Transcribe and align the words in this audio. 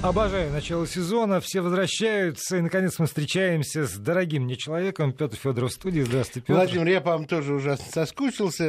Обожаю 0.00 0.52
начало 0.52 0.86
сезона, 0.86 1.40
все 1.40 1.60
возвращаются, 1.60 2.56
и 2.56 2.60
наконец 2.60 3.00
мы 3.00 3.06
встречаемся 3.06 3.84
с 3.84 3.96
дорогим 3.96 4.44
мне 4.44 4.54
человеком, 4.54 5.12
Петр 5.12 5.36
Федоров 5.36 5.72
в 5.72 5.74
студии. 5.74 6.02
Здравствуйте, 6.02 6.46
Петр. 6.46 6.52
Владимир, 6.52 6.86
я 6.86 7.00
по 7.00 7.10
вам 7.10 7.24
тоже 7.24 7.52
ужасно 7.52 7.84
соскучился. 7.90 8.62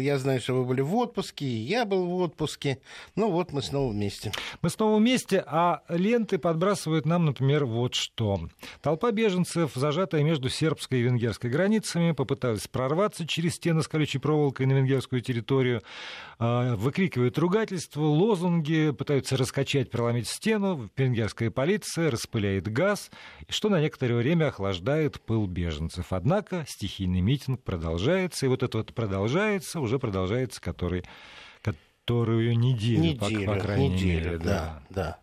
Я 0.00 0.16
знаю, 0.16 0.40
что 0.40 0.54
вы 0.54 0.64
были 0.64 0.80
в 0.80 0.96
отпуске, 0.96 1.46
я 1.46 1.84
был 1.84 2.06
в 2.06 2.14
отпуске. 2.14 2.78
Ну 3.14 3.30
вот 3.30 3.52
мы 3.52 3.60
снова 3.60 3.92
вместе. 3.92 4.32
Мы 4.62 4.70
снова 4.70 4.96
вместе, 4.96 5.44
а 5.46 5.82
ленты 5.90 6.38
подбрасывают 6.38 7.04
нам, 7.04 7.26
например, 7.26 7.66
вот 7.66 7.94
что. 7.94 8.48
Толпа 8.80 9.10
беженцев, 9.10 9.72
зажатая 9.74 10.22
между 10.22 10.48
сербской 10.48 11.00
и 11.00 11.02
венгерской 11.02 11.50
границами, 11.50 12.12
попыталась 12.12 12.66
прорваться 12.68 13.26
через 13.26 13.56
стены 13.56 13.82
с 13.82 13.88
колючей 13.88 14.18
проволокой 14.18 14.64
на 14.64 14.72
венгерскую 14.72 15.20
территорию, 15.20 15.82
а, 16.38 16.74
выкрикивают 16.76 17.36
ругательства, 17.36 18.00
лозунги, 18.00 18.92
пытаются 18.92 19.36
раскачать, 19.36 19.90
проломить 19.90 20.26
стену, 20.26 20.69
венгерская 20.96 21.50
полиция 21.50 22.10
распыляет 22.10 22.70
газ, 22.72 23.10
что 23.48 23.68
на 23.68 23.80
некоторое 23.80 24.16
время 24.16 24.48
охлаждает 24.48 25.20
пыл 25.20 25.46
беженцев. 25.46 26.12
Однако 26.12 26.64
стихийный 26.68 27.20
митинг 27.20 27.62
продолжается, 27.62 28.46
и 28.46 28.48
вот 28.48 28.62
это 28.62 28.78
вот 28.78 28.94
продолжается, 28.94 29.80
уже 29.80 29.98
продолжается 29.98 30.60
который, 30.60 31.04
которую 31.62 32.58
неделю, 32.58 33.00
неделю 33.00 33.46
по, 33.46 33.54
по 33.54 33.60
крайней 33.60 33.88
неделю, 33.88 34.24
мере. 34.32 34.38
Да, 34.38 34.82
да. 34.90 34.90
да. 34.90 35.20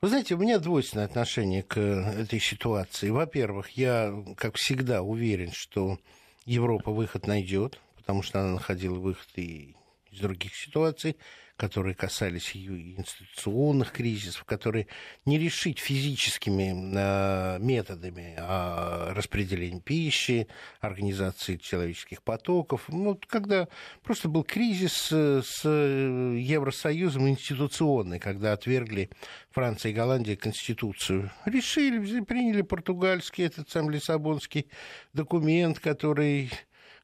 Вы 0.00 0.08
знаете, 0.08 0.34
у 0.34 0.38
меня 0.38 0.58
двойственное 0.58 1.06
отношение 1.06 1.62
к 1.62 1.78
этой 1.78 2.40
ситуации. 2.40 3.10
Во-первых, 3.10 3.70
я, 3.70 4.12
как 4.36 4.56
всегда, 4.56 5.02
уверен, 5.02 5.50
что 5.52 5.98
Европа 6.44 6.90
выход 6.90 7.26
найдет, 7.26 7.80
потому 7.96 8.22
что 8.22 8.40
она 8.40 8.54
находила 8.54 8.98
выход 8.98 9.28
и 9.36 9.76
из 10.10 10.18
других 10.18 10.54
ситуаций 10.54 11.16
которые 11.56 11.94
касались 11.94 12.56
институционных 12.56 13.92
кризисов, 13.92 14.44
которые 14.44 14.86
не 15.24 15.38
решить 15.38 15.78
физическими 15.78 16.72
э, 16.72 17.58
методами 17.60 18.34
а 18.38 19.12
распределения 19.14 19.80
пищи, 19.80 20.48
организации 20.80 21.56
человеческих 21.56 22.22
потоков. 22.22 22.84
Ну, 22.88 23.18
когда 23.28 23.68
просто 24.02 24.28
был 24.28 24.44
кризис 24.44 25.10
э, 25.12 25.42
с 25.44 25.68
Евросоюзом 25.68 27.28
институционный, 27.28 28.18
когда 28.18 28.52
отвергли 28.52 29.10
Франция 29.50 29.90
и 29.90 29.94
Голландия 29.94 30.36
Конституцию. 30.36 31.30
Решили, 31.44 32.20
приняли 32.20 32.62
португальский, 32.62 33.44
этот 33.44 33.70
сам 33.70 33.90
Лиссабонский 33.90 34.66
документ, 35.12 35.78
который 35.78 36.50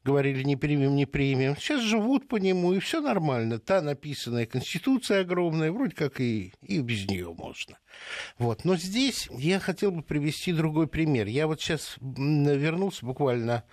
говорили, 0.03 0.43
не 0.43 0.55
примем, 0.55 0.95
не 0.95 1.05
примем. 1.05 1.55
Сейчас 1.57 1.81
живут 1.81 2.27
по 2.27 2.37
нему, 2.37 2.73
и 2.73 2.79
все 2.79 3.01
нормально. 3.01 3.59
Та 3.59 3.81
написанная 3.81 4.45
Конституция 4.45 5.21
огромная, 5.21 5.71
вроде 5.71 5.95
как 5.95 6.19
и, 6.19 6.53
и 6.61 6.79
без 6.79 7.05
нее 7.07 7.33
можно. 7.33 7.77
Вот. 8.37 8.65
Но 8.65 8.75
здесь 8.75 9.27
я 9.31 9.59
хотел 9.59 9.91
бы 9.91 10.01
привести 10.01 10.53
другой 10.53 10.87
пример. 10.87 11.27
Я 11.27 11.47
вот 11.47 11.61
сейчас 11.61 11.97
вернулся 11.99 13.05
буквально 13.05 13.63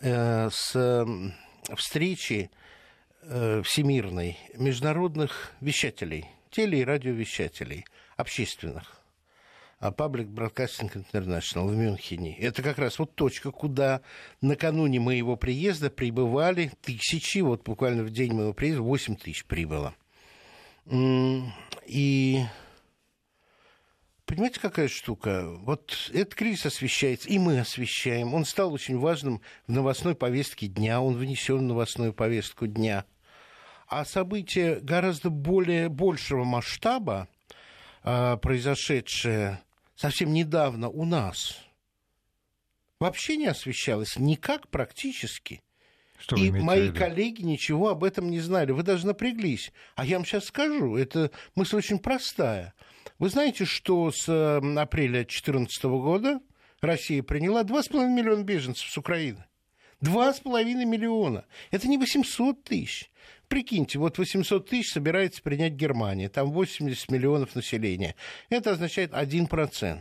э, 0.00 0.48
с 0.50 1.06
встречи 1.76 2.50
э, 3.22 3.62
всемирной 3.64 4.38
международных 4.56 5.52
вещателей, 5.60 6.26
теле- 6.50 6.80
и 6.80 6.84
радиовещателей, 6.84 7.84
общественных. 8.16 9.01
Public 9.90 10.28
Broadcasting 10.28 10.92
International 10.94 11.66
в 11.66 11.76
Мюнхене. 11.76 12.38
Это 12.38 12.62
как 12.62 12.78
раз 12.78 12.98
вот 12.98 13.14
точка, 13.14 13.50
куда 13.50 14.02
накануне 14.40 15.00
моего 15.00 15.36
приезда 15.36 15.90
прибывали 15.90 16.70
тысячи, 16.80 17.38
вот 17.38 17.64
буквально 17.64 18.04
в 18.04 18.10
день 18.10 18.32
моего 18.32 18.52
приезда 18.52 18.82
8 18.82 19.16
тысяч 19.16 19.44
прибыло. 19.44 19.94
И 20.86 22.44
понимаете, 24.24 24.60
какая 24.60 24.88
штука? 24.88 25.44
Вот 25.58 26.10
этот 26.12 26.34
кризис 26.34 26.66
освещается, 26.66 27.28
и 27.28 27.38
мы 27.38 27.58
освещаем. 27.58 28.34
Он 28.34 28.44
стал 28.44 28.72
очень 28.72 28.98
важным 28.98 29.40
в 29.66 29.72
новостной 29.72 30.14
повестке 30.14 30.68
дня, 30.68 31.00
он 31.00 31.16
внесен 31.16 31.58
в 31.58 31.62
новостную 31.62 32.12
повестку 32.12 32.66
дня. 32.66 33.04
А 33.88 34.04
события 34.04 34.80
гораздо 34.80 35.28
более 35.28 35.88
большего 35.88 36.44
масштаба, 36.44 37.28
а, 38.02 38.36
произошедшее 38.38 39.60
совсем 40.02 40.32
недавно 40.32 40.88
у 40.88 41.04
нас 41.04 41.60
вообще 42.98 43.36
не 43.36 43.46
освещалось 43.46 44.16
никак 44.16 44.66
практически. 44.68 45.62
Что 46.18 46.34
и 46.34 46.50
мои 46.50 46.90
коллеги 46.90 47.42
ничего 47.42 47.88
об 47.88 48.02
этом 48.02 48.28
не 48.28 48.40
знали. 48.40 48.72
Вы 48.72 48.82
даже 48.82 49.06
напряглись. 49.06 49.72
А 49.94 50.04
я 50.04 50.16
вам 50.16 50.26
сейчас 50.26 50.46
скажу, 50.46 50.96
это 50.96 51.30
мысль 51.54 51.76
очень 51.76 52.00
простая. 52.00 52.74
Вы 53.20 53.28
знаете, 53.28 53.64
что 53.64 54.10
с 54.10 54.28
апреля 54.76 55.20
2014 55.20 55.84
года 55.84 56.40
Россия 56.80 57.22
приняла 57.22 57.62
2,5 57.62 58.08
миллиона 58.08 58.42
беженцев 58.42 58.90
с 58.90 58.98
Украины? 58.98 59.44
Два 60.00 60.32
с 60.32 60.40
половиной 60.40 60.84
миллиона. 60.84 61.44
Это 61.70 61.86
не 61.86 61.96
800 61.96 62.64
тысяч. 62.64 63.08
Прикиньте, 63.52 63.98
вот 63.98 64.16
800 64.16 64.66
тысяч 64.66 64.92
собирается 64.92 65.42
принять 65.42 65.74
Германия, 65.74 66.30
там 66.30 66.52
80 66.52 67.10
миллионов 67.10 67.54
населения. 67.54 68.14
Это 68.48 68.70
означает 68.70 69.12
1%. 69.12 70.00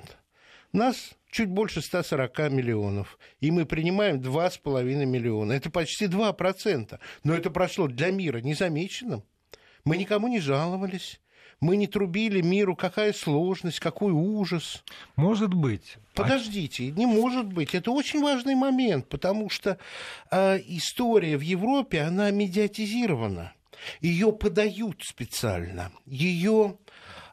Нас 0.72 1.10
чуть 1.30 1.50
больше 1.50 1.82
140 1.82 2.50
миллионов, 2.50 3.20
и 3.42 3.52
мы 3.52 3.66
принимаем 3.66 4.22
2,5 4.22 5.06
миллиона. 5.06 5.52
Это 5.52 5.70
почти 5.70 6.06
2%. 6.06 6.98
Но 7.26 7.34
это 7.34 7.50
прошло 7.50 7.88
для 7.90 8.12
мира 8.12 8.38
незамеченным. 8.38 9.22
Мы 9.84 9.98
никому 9.98 10.30
не 10.30 10.40
жаловались 10.40 11.20
мы 11.62 11.78
не 11.78 11.88
трубили 11.88 12.42
миру, 12.42 12.76
какая 12.76 13.14
сложность, 13.14 13.80
какой 13.80 14.12
ужас. 14.12 14.84
Может 15.16 15.54
быть. 15.54 15.98
Подождите, 16.16 16.92
не 16.92 17.06
может 17.06 17.46
быть. 17.46 17.76
Это 17.76 17.92
очень 17.92 18.22
важный 18.22 18.56
момент, 18.56 19.08
потому 19.08 19.50
что 19.50 19.78
э, 20.32 20.60
история 20.66 21.38
в 21.38 21.42
Европе, 21.42 22.02
она 22.02 22.32
медиатизирована. 22.32 23.54
Ее 24.02 24.32
подают 24.32 25.04
специально. 25.04 25.92
Ее 26.06 26.78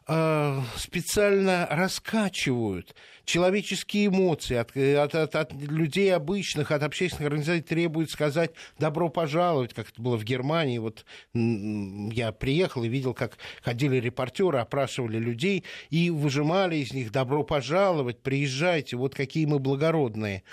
э, 0.09 0.61
специально 0.75 1.67
раскачивают 1.69 2.95
человеческие 3.25 4.07
эмоции 4.07 4.55
от, 4.55 4.75
от, 4.75 5.15
от, 5.15 5.35
от 5.35 5.53
людей 5.53 6.13
обычных, 6.13 6.71
от 6.71 6.81
общественных 6.81 7.27
организаций 7.27 7.61
требуют 7.61 8.09
сказать 8.09 8.51
«добро 8.79 9.09
пожаловать», 9.09 9.73
как 9.73 9.89
это 9.89 10.01
было 10.01 10.17
в 10.17 10.23
Германии. 10.23 10.79
Вот 10.79 11.05
я 11.33 12.31
приехал 12.31 12.83
и 12.83 12.89
видел, 12.89 13.13
как 13.13 13.37
ходили 13.61 13.97
репортеры, 13.97 14.57
опрашивали 14.57 15.19
людей 15.19 15.63
и 15.91 16.09
выжимали 16.09 16.77
из 16.77 16.91
них 16.91 17.11
«добро 17.11 17.43
пожаловать», 17.43 18.19
«приезжайте», 18.21 18.97
вот 18.97 19.13
какие 19.13 19.45
мы 19.45 19.59
благородные 19.59 20.43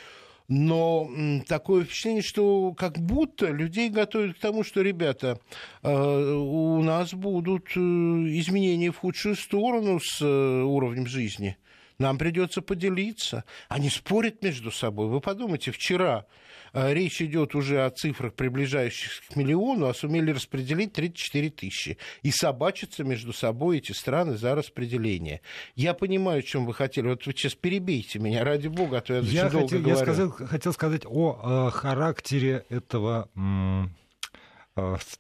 но 0.48 1.10
такое 1.48 1.84
впечатление, 1.84 2.22
что 2.22 2.72
как 2.74 2.98
будто 2.98 3.46
людей 3.46 3.88
готовят 3.88 4.36
к 4.36 4.40
тому, 4.40 4.62
что, 4.62 4.82
ребята, 4.82 5.40
э, 5.82 5.90
у 5.92 6.82
нас 6.82 7.14
будут 7.14 7.68
э, 7.76 7.80
изменения 7.80 8.90
в 8.92 8.98
худшую 8.98 9.34
сторону 9.34 9.98
с 10.00 10.22
э, 10.22 10.62
уровнем 10.62 11.06
жизни. 11.06 11.56
Нам 11.98 12.18
придется 12.18 12.60
поделиться. 12.60 13.44
Они 13.68 13.88
спорят 13.88 14.42
между 14.42 14.70
собой. 14.70 15.08
Вы 15.08 15.20
подумайте, 15.20 15.70
вчера 15.70 16.26
э, 16.72 16.92
речь 16.92 17.22
идет 17.22 17.54
уже 17.54 17.84
о 17.84 17.90
цифрах, 17.90 18.34
приближающихся 18.34 19.22
к 19.28 19.36
миллиону, 19.36 19.86
а 19.86 19.94
сумели 19.94 20.30
распределить 20.30 20.92
34 20.92 21.50
тысячи. 21.50 21.96
И 22.22 22.30
собачатся 22.30 23.02
между 23.02 23.32
собой 23.32 23.78
эти 23.78 23.92
страны 23.92 24.36
за 24.36 24.54
распределение. 24.54 25.40
Я 25.74 25.94
понимаю, 25.94 26.40
о 26.40 26.42
чем 26.42 26.66
вы 26.66 26.74
хотели. 26.74 27.08
Вот 27.08 27.24
вы 27.26 27.32
сейчас 27.32 27.54
перебейте 27.54 28.18
меня, 28.18 28.44
ради 28.44 28.68
бога, 28.68 28.98
а 28.98 29.00
то 29.00 29.14
я, 29.14 29.20
я 29.20 29.46
очень 29.46 29.60
хотел, 29.60 29.60
долго 29.68 29.88
я 29.88 30.04
говорю. 30.04 30.34
Я 30.38 30.46
хотел 30.46 30.72
сказать 30.72 31.02
о 31.06 31.68
э, 31.68 31.70
характере 31.70 32.64
этого... 32.68 33.30
М- 33.34 33.94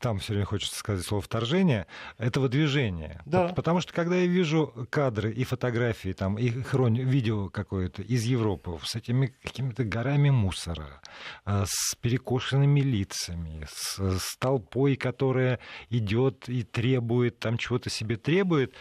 там 0.00 0.18
все 0.18 0.34
время 0.34 0.44
хочется 0.44 0.78
сказать 0.78 1.04
слово 1.04 1.22
вторжение, 1.22 1.86
этого 2.18 2.48
движения. 2.48 3.22
Да. 3.24 3.48
Потому 3.48 3.80
что 3.80 3.92
когда 3.92 4.16
я 4.16 4.26
вижу 4.26 4.72
кадры 4.90 5.32
и 5.32 5.44
фотографии, 5.44 6.12
там, 6.12 6.38
и 6.38 6.50
хронь, 6.62 7.00
видео 7.00 7.48
какое-то 7.48 8.02
из 8.02 8.24
Европы 8.24 8.78
с 8.84 8.94
этими 8.96 9.34
какими-то 9.42 9.84
горами 9.84 10.30
мусора, 10.30 11.00
э, 11.46 11.64
с 11.66 11.94
перекошенными 11.94 12.80
лицами, 12.80 13.66
с, 13.70 13.98
с 13.98 14.36
толпой, 14.36 14.96
которая 14.96 15.58
идет 15.88 16.48
и 16.48 16.62
требует, 16.62 17.38
там 17.38 17.56
чего-то 17.56 17.88
себе 17.88 18.16
требует, 18.16 18.74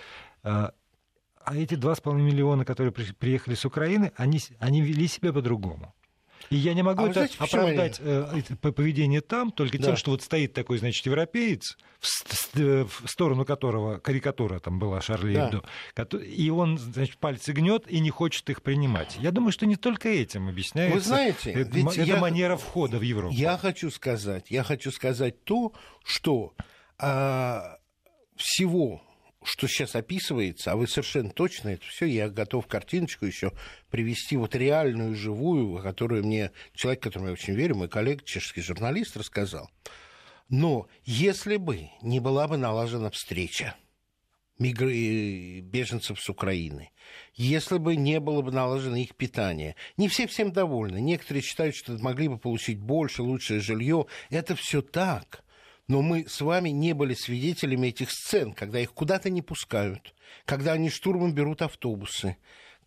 э, 0.44 0.69
а 1.45 1.56
эти 1.56 1.75
2,5 1.75 2.16
миллиона, 2.16 2.66
которые 2.66 2.92
приехали 2.92 3.56
с 3.56 3.66
Украины, 3.66 4.12
они, 4.18 4.39
они 4.60 4.81
вели 4.81 5.07
себя 5.07 5.31
по-другому. 5.31 5.94
И 6.50 6.56
я 6.56 6.74
не 6.74 6.83
могу 6.83 7.03
а 7.03 7.06
это 7.09 7.13
знаете, 7.13 7.36
оправдать 7.39 8.00
э, 8.00 8.27
это 8.38 8.71
поведение 8.71 9.21
там 9.21 9.51
только 9.51 9.77
да. 9.77 9.86
тем, 9.86 9.95
что 9.95 10.12
вот 10.12 10.21
стоит 10.21 10.53
такой, 10.53 10.77
значит, 10.77 11.06
европеец, 11.06 11.77
в, 12.00 12.59
э, 12.59 12.86
в 12.86 13.07
сторону 13.07 13.45
которого 13.45 13.97
карикатура 14.00 14.59
там 14.59 14.80
была 14.80 15.01
Шарли 15.01 15.36
да. 15.36 15.47
Эбдо, 15.47 16.18
и 16.18 16.50
он, 16.50 16.77
значит, 16.77 17.18
пальцы 17.18 17.51
гнет 17.51 17.89
и 17.89 18.00
не 18.00 18.09
хочет 18.09 18.50
их 18.50 18.62
принимать. 18.62 19.18
Я 19.19 19.31
думаю, 19.31 19.51
что 19.51 19.65
не 19.65 19.75
только 19.75 20.09
этим 20.09 20.50
объясняется 20.50 20.95
Вы 20.95 21.01
знаете, 21.01 21.51
это, 21.51 21.69
ведь 21.71 21.97
это 21.97 22.03
я, 22.03 22.18
манера 22.18 22.57
входа 22.57 22.98
в 22.98 23.01
Европу. 23.01 23.33
Я 23.33 23.57
хочу 23.57 23.89
сказать, 23.89 24.50
я 24.50 24.63
хочу 24.63 24.91
сказать 24.91 25.44
то, 25.44 25.74
что 26.03 26.53
а, 26.98 27.77
всего 28.36 29.01
что 29.45 29.68
сейчас 29.68 29.95
описывается, 29.95 30.71
а 30.71 30.75
вы 30.75 30.88
совершенно 30.88 31.30
точно 31.30 31.69
это 31.69 31.86
все, 31.86 32.06
я 32.06 32.30
готов 32.30 32.68
картиночку 32.68 33.25
еще 33.25 33.51
привести 33.89 34.38
вот 34.38 34.56
реальную, 34.56 35.15
живую, 35.15 35.81
которую 35.81 36.25
мне 36.25 36.51
человек, 36.74 37.03
которому 37.03 37.27
я 37.27 37.33
очень 37.33 37.53
верю, 37.53 37.75
мой 37.75 37.88
коллега, 37.88 38.24
чешский 38.24 38.62
журналист, 38.62 39.15
рассказал. 39.18 39.69
Но 40.50 40.88
если 41.03 41.57
бы 41.57 41.89
не 42.01 42.19
была 42.19 42.47
бы 42.47 42.57
налажена 42.57 43.09
встреча 43.09 43.75
мигр... 44.59 44.88
беженцев 45.62 46.19
с 46.19 46.30
Украины, 46.30 46.91
если 47.33 47.77
бы 47.77 47.95
не 47.95 48.19
было 48.19 48.41
бы 48.41 48.51
налажено 48.51 48.98
их 48.98 49.15
питание, 49.15 49.75
не 49.98 50.07
все 50.07 50.27
всем 50.27 50.51
довольны. 50.51 51.00
Некоторые 51.00 51.41
считают, 51.41 51.75
что 51.75 51.94
могли 51.94 52.27
бы 52.27 52.38
получить 52.38 52.80
больше, 52.80 53.24
лучшее 53.24 53.59
жилье. 53.59 54.06
Это 54.30 54.56
все 54.56 54.81
так. 54.81 55.44
Но 55.88 56.02
мы 56.02 56.26
с 56.28 56.42
вами 56.42 56.70
не 56.70 56.94
были 56.94 57.14
свидетелями 57.14 57.88
этих 57.88 58.10
сцен, 58.12 58.54
когда 58.54 58.80
их 58.80 58.94
куда-то 58.94 59.30
не 59.30 59.42
пускают, 59.42 60.16
когда 60.46 60.74
они 60.74 60.90
штурмом 60.90 61.34
берут 61.34 61.62
автобусы, 61.62 62.38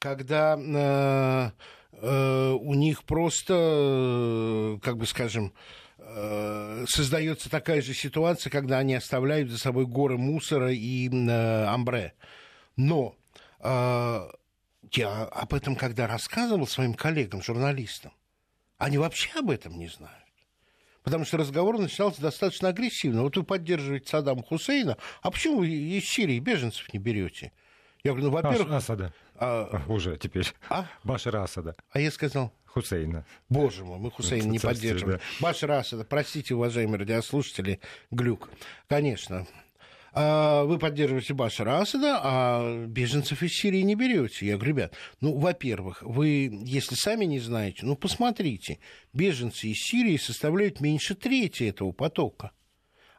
когда 0.01 0.59
э, 0.59 1.51
э, 1.93 2.51
у 2.51 2.75
них 2.75 3.05
просто, 3.05 3.55
э, 3.55 4.79
как 4.83 4.97
бы 4.97 5.07
скажем, 5.07 5.53
э, 5.99 6.85
создается 6.89 7.49
такая 7.49 7.83
же 7.83 7.95
ситуация, 7.95 8.51
когда 8.51 8.79
они 8.79 8.97
оставляют 8.97 9.51
за 9.51 9.59
собой 9.59 9.87
горы 9.87 10.19
мусора 10.19 10.73
и 10.73 11.09
э, 11.09 11.65
амбре. 11.67 12.15
Но 12.77 13.15
э, 13.61 14.29
я 14.93 15.23
об 15.25 15.55
этом 15.55 15.77
когда 15.77 16.09
рассказывал 16.09 16.67
своим 16.67 16.95
коллегам, 16.95 17.43
журналистам, 17.43 18.13
они 18.77 18.99
вообще 18.99 19.31
об 19.39 19.51
этом 19.51 19.79
не 19.79 19.87
знают. 19.87 20.28
Потому 21.09 21.25
что 21.25 21.39
разговор 21.39 21.79
начинался 21.79 22.21
достаточно 22.21 22.69
агрессивно. 22.69 23.23
Вот 23.23 23.35
вы 23.35 23.43
поддерживаете 23.43 24.07
Саддама 24.11 24.43
Хусейна, 24.43 24.99
а 25.23 25.31
почему 25.31 25.61
вы 25.61 25.69
из 25.71 26.05
Сирии 26.05 26.39
беженцев 26.39 26.93
не 26.93 26.99
берете? 26.99 27.51
Я 28.05 28.11
говорю, 28.11 28.27
ну, 28.27 28.33
во-первых... 28.33 28.71
Асада. 28.71 29.15
А... 29.37 29.81
Уже 29.89 30.19
теперь. 30.19 30.53
А? 30.69 30.85
Башара 31.05 31.45
Асада. 31.45 31.75
А 31.93 31.99
я 31.99 32.11
сказал? 32.11 32.53
Хусейна. 32.67 33.25
Боже 33.49 33.87
мой, 33.87 33.99
мы 33.99 34.11
Хусейна 34.11 34.51
не 34.51 34.59
поддерживаем. 34.59 35.19
Да. 35.19 35.25
Башара 35.41 35.79
Асада, 35.79 36.05
простите, 36.05 36.55
уважаемые 36.55 36.99
радиослушатели, 36.99 37.81
глюк. 38.11 38.51
Конечно, 38.87 39.47
вы 40.13 40.79
поддерживаете 40.79 41.35
Башара 41.35 41.81
Асада, 41.81 42.21
а 42.23 42.87
беженцев 42.87 43.43
из 43.43 43.53
Сирии 43.53 43.83
не 43.83 43.95
берете. 43.95 44.47
Я 44.47 44.57
говорю, 44.57 44.75
ребят, 44.75 44.95
ну, 45.21 45.37
во-первых, 45.37 46.03
вы, 46.03 46.51
если 46.65 46.95
сами 46.95 47.25
не 47.25 47.41
знаете, 47.41 47.85
ну, 47.85 47.95
посмотрите, 47.95 48.79
беженцы 49.13 49.69
из 49.69 49.79
Сирии 49.79 50.17
составляют 50.17 50.81
меньше 50.81 51.15
трети 51.15 51.65
этого 51.65 51.93
потока. 51.93 52.53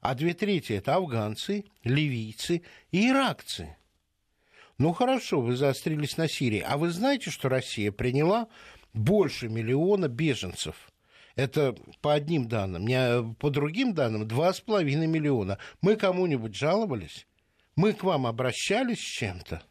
А 0.02 0.16
две 0.16 0.34
трети 0.34 0.74
это 0.74 0.96
афганцы, 0.96 1.66
ливийцы 1.84 2.64
и 2.92 3.10
иракцы. 3.10 3.76
Ну 4.78 4.94
хорошо, 4.94 5.42
вы 5.42 5.58
заострились 5.58 6.16
на 6.16 6.30
Сирии. 6.30 6.64
А 6.66 6.78
вы 6.78 6.90
знаете, 6.90 7.32
что 7.32 7.50
Россия 7.50 7.92
приняла 7.92 8.48
больше 8.94 9.50
миллиона 9.50 10.08
беженцев 10.08 10.90
это 11.36 11.76
по 12.02 12.14
одним 12.14 12.48
данным. 12.48 12.86
Не, 12.86 13.34
по 13.36 13.50
другим 13.50 13.94
данным 13.94 14.24
2,5 14.24 14.84
миллиона. 15.08 15.58
Мы 15.82 15.96
кому-нибудь 15.96 16.56
жаловались? 16.56 17.28
Мы 17.76 17.94
к 17.94 18.04
вам 18.04 18.28
обращались 18.28 19.00
с 19.00 19.18
чем-то? 19.18 19.64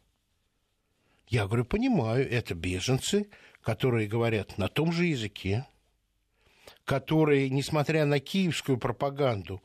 Я 1.27 1.45
говорю, 1.45 1.65
понимаю, 1.65 2.29
это 2.29 2.55
беженцы, 2.55 3.29
которые 3.61 4.07
говорят 4.07 4.57
на 4.57 4.67
том 4.67 4.91
же 4.91 5.05
языке, 5.05 5.67
которые, 6.85 7.49
несмотря 7.49 8.05
на 8.05 8.19
киевскую 8.19 8.79
пропаганду, 8.79 9.61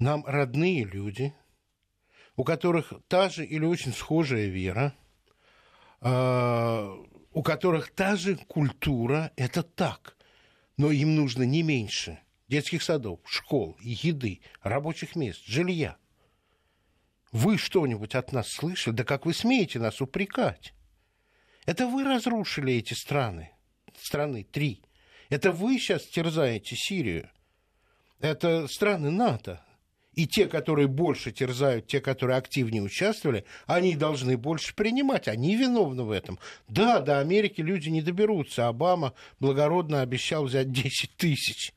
нам 0.00 0.24
родные 0.26 0.84
люди, 0.84 1.32
у 2.34 2.44
которых 2.44 2.92
та 3.08 3.28
же 3.28 3.46
или 3.46 3.64
очень 3.64 3.92
схожая 3.92 4.46
вера, 4.46 4.94
а, 6.00 6.92
у 7.32 7.42
которых 7.42 7.90
та 7.90 8.16
же 8.16 8.36
культура, 8.36 9.30
это 9.36 9.62
так 9.62 10.15
но 10.76 10.90
им 10.90 11.14
нужно 11.16 11.42
не 11.42 11.62
меньше 11.62 12.20
детских 12.48 12.82
садов, 12.82 13.20
школ, 13.24 13.76
еды, 13.80 14.40
рабочих 14.62 15.16
мест, 15.16 15.44
жилья. 15.44 15.96
Вы 17.32 17.58
что-нибудь 17.58 18.14
от 18.14 18.32
нас 18.32 18.48
слышали? 18.48 18.94
Да 18.94 19.04
как 19.04 19.26
вы 19.26 19.34
смеете 19.34 19.78
нас 19.78 20.00
упрекать? 20.00 20.72
Это 21.64 21.86
вы 21.86 22.04
разрушили 22.04 22.74
эти 22.74 22.94
страны, 22.94 23.50
страны 24.00 24.44
три. 24.44 24.82
Это 25.28 25.50
вы 25.50 25.78
сейчас 25.78 26.06
терзаете 26.06 26.76
Сирию. 26.76 27.28
Это 28.20 28.68
страны 28.68 29.10
НАТО. 29.10 29.65
И 30.16 30.26
те, 30.26 30.46
которые 30.46 30.88
больше 30.88 31.30
терзают, 31.30 31.86
те, 31.86 32.00
которые 32.00 32.38
активнее 32.38 32.82
участвовали, 32.82 33.44
они 33.66 33.94
должны 33.94 34.38
больше 34.38 34.74
принимать. 34.74 35.28
Они 35.28 35.54
виновны 35.56 36.04
в 36.04 36.10
этом. 36.10 36.38
Да, 36.68 37.00
до 37.00 37.20
Америки 37.20 37.60
люди 37.60 37.90
не 37.90 38.00
доберутся. 38.00 38.66
Обама 38.66 39.12
благородно 39.40 40.00
обещал 40.00 40.44
взять 40.44 40.72
10 40.72 41.16
тысяч. 41.16 41.74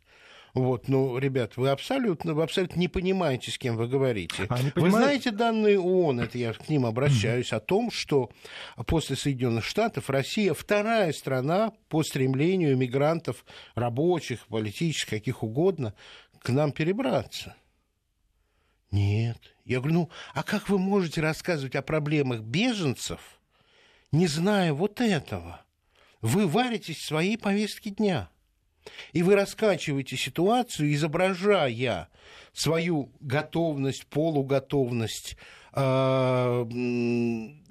Вот, 0.53 0.87
ну, 0.87 1.17
ребят, 1.17 1.57
вы 1.57 1.69
абсолютно, 1.69 2.33
вы 2.33 2.43
абсолютно 2.43 2.79
не 2.79 2.87
понимаете, 2.87 3.51
с 3.51 3.57
кем 3.57 3.75
вы 3.75 3.87
говорите. 3.87 4.47
А 4.49 4.57
вы 4.75 4.89
знаете 4.89 5.31
данные 5.31 5.79
ООН, 5.79 6.21
это 6.21 6.37
я 6.37 6.53
к 6.53 6.69
ним 6.69 6.85
обращаюсь, 6.85 7.53
о 7.53 7.59
том, 7.59 7.91
что 7.91 8.31
после 8.87 9.15
Соединенных 9.15 9.63
Штатов 9.63 10.09
Россия 10.09 10.53
вторая 10.53 11.11
страна 11.13 11.73
по 11.87 12.03
стремлению 12.03 12.75
мигрантов, 12.77 13.45
рабочих, 13.75 14.47
политических, 14.47 15.09
каких 15.09 15.43
угодно, 15.43 15.93
к 16.41 16.49
нам 16.49 16.71
перебраться. 16.71 17.55
Нет. 18.91 19.37
Я 19.65 19.79
говорю, 19.79 19.93
ну, 19.93 20.09
а 20.33 20.43
как 20.43 20.69
вы 20.69 20.79
можете 20.79 21.21
рассказывать 21.21 21.75
о 21.75 21.81
проблемах 21.81 22.41
беженцев, 22.41 23.39
не 24.11 24.27
зная 24.27 24.73
вот 24.73 24.99
этого? 24.99 25.63
Вы 26.21 26.47
варитесь 26.47 26.97
в 26.97 27.05
своей 27.05 27.37
повестке 27.37 27.91
дня. 27.91 28.29
И 29.13 29.23
вы 29.23 29.35
раскачиваете 29.35 30.17
ситуацию, 30.17 30.93
изображая 30.93 32.09
свою 32.53 33.11
готовность, 33.19 34.07
полуготовность, 34.07 35.37
э, 35.73 36.65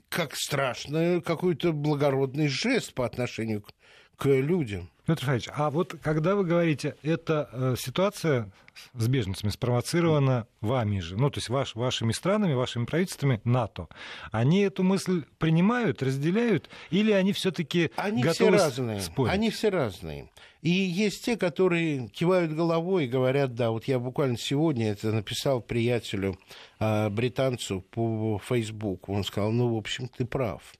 как 0.09 0.37
страшный 0.37 1.21
какой-то 1.21 1.73
благородный 1.73 2.49
жест 2.49 2.95
по 2.95 3.05
отношению 3.05 3.63
к, 3.63 3.73
к 4.17 4.27
людям. 4.29 4.91
Петр 5.09 5.23
Федорович, 5.23 5.49
а 5.55 5.71
вот 5.71 5.97
когда 6.03 6.35
вы 6.35 6.45
говорите, 6.45 6.95
эта 7.03 7.49
э, 7.51 7.77
ситуация 7.79 8.53
с 8.93 9.09
беженцами 9.09 9.51
спровоцирована 9.51 10.47
вами 10.61 11.01
же, 11.01 11.17
ну, 11.17 11.31
то 11.31 11.39
есть 11.39 11.49
ваш, 11.49 11.75
вашими 11.75 12.13
странами, 12.13 12.53
вашими 12.53 12.85
правительствами 12.85 13.41
НАТО, 13.43 13.89
они 14.33 14.61
эту 14.61 14.83
мысль 14.83 15.25
принимают, 15.39 16.03
разделяют, 16.03 16.69
или 16.91 17.11
они 17.13 17.33
все-таки 17.33 17.91
готовы 17.97 18.33
все 18.33 18.51
разные. 18.51 19.01
спорить? 19.01 19.33
Они 19.33 19.49
все 19.49 19.71
разные. 19.71 20.29
И 20.61 20.69
есть 20.69 21.25
те, 21.25 21.39
которые 21.39 22.09
кивают 22.09 22.53
головой 22.53 23.07
и 23.07 23.09
говорят, 23.09 23.55
да, 23.55 23.71
вот 23.71 23.85
я 23.85 23.99
буквально 23.99 24.37
сегодня 24.37 24.91
это 24.91 25.11
написал 25.11 25.63
приятелю, 25.63 26.37
э, 26.81 27.09
британцу 27.09 27.81
по 27.81 28.39
Фейсбуку, 28.45 29.15
он 29.15 29.25
сказал, 29.25 29.53
ну, 29.53 29.75
в 29.75 29.79
общем, 29.79 30.09
ты 30.09 30.27
прав. 30.27 30.75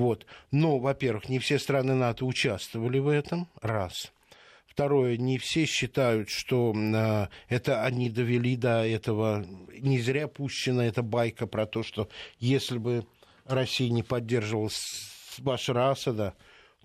Вот. 0.00 0.24
Но, 0.50 0.78
во-первых, 0.78 1.28
не 1.28 1.38
все 1.38 1.58
страны 1.58 1.92
НАТО 1.94 2.24
участвовали 2.24 2.98
в 2.98 3.08
этом, 3.08 3.48
раз. 3.60 4.10
Второе, 4.66 5.18
не 5.18 5.36
все 5.36 5.66
считают, 5.66 6.30
что 6.30 6.72
э, 6.74 7.26
это 7.50 7.84
они 7.84 8.08
довели 8.08 8.56
до 8.56 8.82
этого. 8.82 9.44
Не 9.78 10.00
зря 10.00 10.26
пущена 10.26 10.86
эта 10.86 11.02
байка 11.02 11.46
про 11.46 11.66
то, 11.66 11.82
что 11.82 12.08
если 12.38 12.78
бы 12.78 13.04
Россия 13.44 13.90
не 13.90 14.02
поддерживала 14.02 14.70
Башара 15.36 15.90
Асада, 15.90 16.32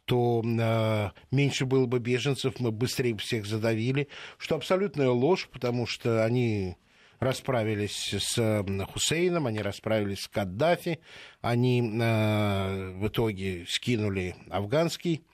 то 0.04 0.44
э, 0.44 1.12
меньше 1.32 1.66
было 1.66 1.86
бы 1.86 2.00
беженцев, 2.00 2.60
мы 2.60 2.74
быстрее 2.74 3.16
всех 3.16 3.46
задавили, 3.46 4.10
что 4.38 4.56
абсолютная 4.56 5.10
ложь, 5.12 5.48
потому 5.54 5.88
что 5.88 6.26
они 6.26 6.76
расправились 7.26 8.14
с 8.14 8.64
Хусейном, 8.94 9.48
они 9.48 9.60
расправились 9.60 10.22
с 10.22 10.28
Каддафи, 10.28 11.00
они 11.42 11.82
э, 11.82 12.92
в 12.98 13.08
итоге 13.08 13.66
скинули 13.68 14.36
афганский 14.50 15.26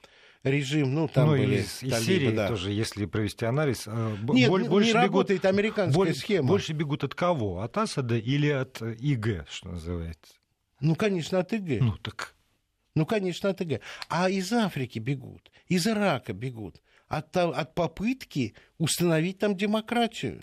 режим, 0.43 0.93
ну 0.93 1.07
там 1.07 1.27
ну, 1.27 1.37
были 1.37 1.57
из, 1.57 1.79
талибы, 1.79 1.97
из 1.97 2.05
Сирии 2.05 2.31
да. 2.31 2.47
тоже, 2.47 2.71
если 2.71 3.05
провести 3.05 3.45
анализ, 3.45 3.83
э, 3.85 4.15
Нет, 4.29 4.49
больше 4.49 4.87
не 4.87 4.93
бегут, 4.93 4.93
работает 4.93 5.45
американская 5.45 5.95
боль, 5.95 6.15
схема. 6.15 6.47
Больше 6.47 6.73
бегут 6.73 7.03
от 7.03 7.15
кого? 7.15 7.61
От 7.61 7.77
Асада 7.77 8.17
или 8.17 8.49
от 8.49 8.81
ИГ, 8.81 9.45
что 9.49 9.69
называется? 9.69 10.33
Ну, 10.79 10.95
конечно, 10.95 11.39
от 11.39 11.53
ИГ. 11.53 11.81
Ну, 11.81 11.97
так... 11.97 12.35
Ну, 12.95 13.05
конечно, 13.05 13.49
от 13.49 13.61
ИГ. 13.61 13.81
А 14.09 14.29
из 14.29 14.51
Африки 14.51 14.99
бегут, 14.99 15.51
из 15.67 15.87
Ирака 15.87 16.33
бегут 16.33 16.81
от, 17.07 17.35
от 17.35 17.75
попытки 17.75 18.55
установить 18.77 19.39
там 19.39 19.55
демократию. 19.55 20.39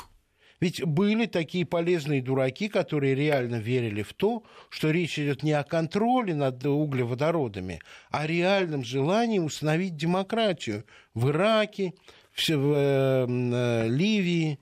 Ведь 0.60 0.84
были 0.84 1.26
такие 1.26 1.64
полезные 1.64 2.20
дураки, 2.20 2.68
которые 2.68 3.14
реально 3.14 3.56
верили 3.56 4.02
в 4.02 4.12
то, 4.12 4.42
что 4.70 4.90
речь 4.90 5.18
идет 5.18 5.42
не 5.42 5.52
о 5.52 5.62
контроле 5.62 6.34
над 6.34 6.64
углеводородами, 6.64 7.80
а 8.10 8.22
о 8.22 8.26
реальном 8.26 8.82
желании 8.82 9.38
установить 9.38 9.96
демократию 9.96 10.84
в 11.14 11.30
Ираке, 11.30 11.94
в, 12.32 12.48
в 12.48 12.74
э, 12.76 13.88
Ливии, 13.88 14.58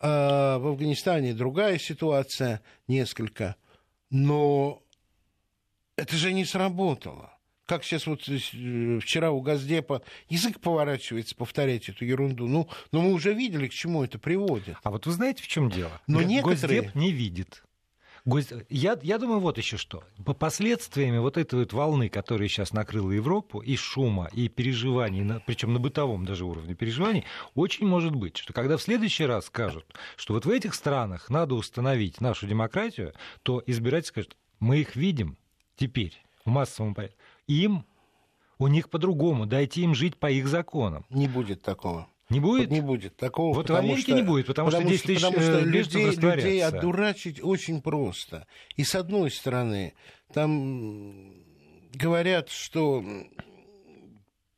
э, 0.00 0.06
в 0.06 0.66
Афганистане 0.66 1.34
другая 1.34 1.78
ситуация 1.78 2.62
несколько. 2.86 3.56
Но 4.10 4.82
это 5.96 6.16
же 6.16 6.32
не 6.32 6.46
сработало. 6.46 7.37
Как 7.68 7.84
сейчас 7.84 8.06
вот 8.06 8.26
э, 8.28 8.98
вчера 8.98 9.30
у 9.30 9.42
Газдепа 9.42 10.00
язык 10.30 10.58
поворачивается 10.58 11.36
повторять 11.36 11.90
эту 11.90 12.06
ерунду. 12.06 12.48
Ну, 12.48 12.66
но 12.92 13.02
мы 13.02 13.12
уже 13.12 13.34
видели, 13.34 13.68
к 13.68 13.74
чему 13.74 14.02
это 14.02 14.18
приводит. 14.18 14.76
А 14.82 14.90
вот 14.90 15.04
вы 15.04 15.12
знаете, 15.12 15.42
в 15.42 15.48
чем 15.48 15.70
дело? 15.70 16.00
Но 16.06 16.22
некоторые... 16.22 16.80
Госдеп 16.80 16.94
не 16.94 17.12
видит. 17.12 17.62
Я, 18.70 18.98
я 19.02 19.18
думаю, 19.18 19.40
вот 19.40 19.58
еще 19.58 19.76
что. 19.76 20.02
По 20.24 20.32
последствиями 20.32 21.18
вот 21.18 21.36
этой 21.36 21.58
вот 21.58 21.74
волны, 21.74 22.08
которая 22.08 22.48
сейчас 22.48 22.72
накрыла 22.72 23.10
Европу, 23.10 23.60
и 23.60 23.76
шума, 23.76 24.30
и 24.32 24.48
переживаний, 24.48 25.40
причем 25.46 25.74
на 25.74 25.78
бытовом 25.78 26.24
даже 26.24 26.46
уровне 26.46 26.74
переживаний, 26.74 27.24
очень 27.54 27.86
может 27.86 28.14
быть, 28.14 28.38
что 28.38 28.54
когда 28.54 28.78
в 28.78 28.82
следующий 28.82 29.26
раз 29.26 29.46
скажут, 29.46 29.84
что 30.16 30.32
вот 30.32 30.46
в 30.46 30.50
этих 30.50 30.74
странах 30.74 31.28
надо 31.28 31.54
установить 31.54 32.22
нашу 32.22 32.46
демократию, 32.46 33.12
то 33.42 33.62
избиратель 33.66 34.08
скажет, 34.08 34.38
мы 34.58 34.78
их 34.78 34.96
видим 34.96 35.36
теперь 35.76 36.18
в 36.46 36.50
массовом 36.50 36.94
порядке. 36.94 37.16
Им, 37.48 37.84
у 38.58 38.68
них 38.68 38.90
по-другому, 38.90 39.46
дайте 39.46 39.80
им 39.80 39.94
жить 39.94 40.16
по 40.16 40.30
их 40.30 40.46
законам. 40.46 41.04
Не 41.10 41.26
будет 41.26 41.62
такого. 41.62 42.08
Не 42.30 42.40
будет? 42.40 42.70
Не 42.70 42.82
будет 42.82 43.16
такого. 43.16 43.54
Вот 43.54 43.70
в 43.70 43.74
Америке 43.74 44.02
что, 44.02 44.14
не 44.14 44.22
будет, 44.22 44.46
потому, 44.46 44.70
потому 44.70 44.86
что 44.86 44.92
10 44.92 45.06
тысяч 45.06 45.22
потому 45.22 45.40
что 45.40 45.60
людей, 45.60 46.10
людей 46.10 46.62
одурачить 46.62 47.42
очень 47.42 47.80
просто. 47.80 48.46
И 48.76 48.84
с 48.84 48.94
одной 48.94 49.30
стороны, 49.30 49.94
там 50.34 51.32
говорят, 51.94 52.50
что 52.50 53.02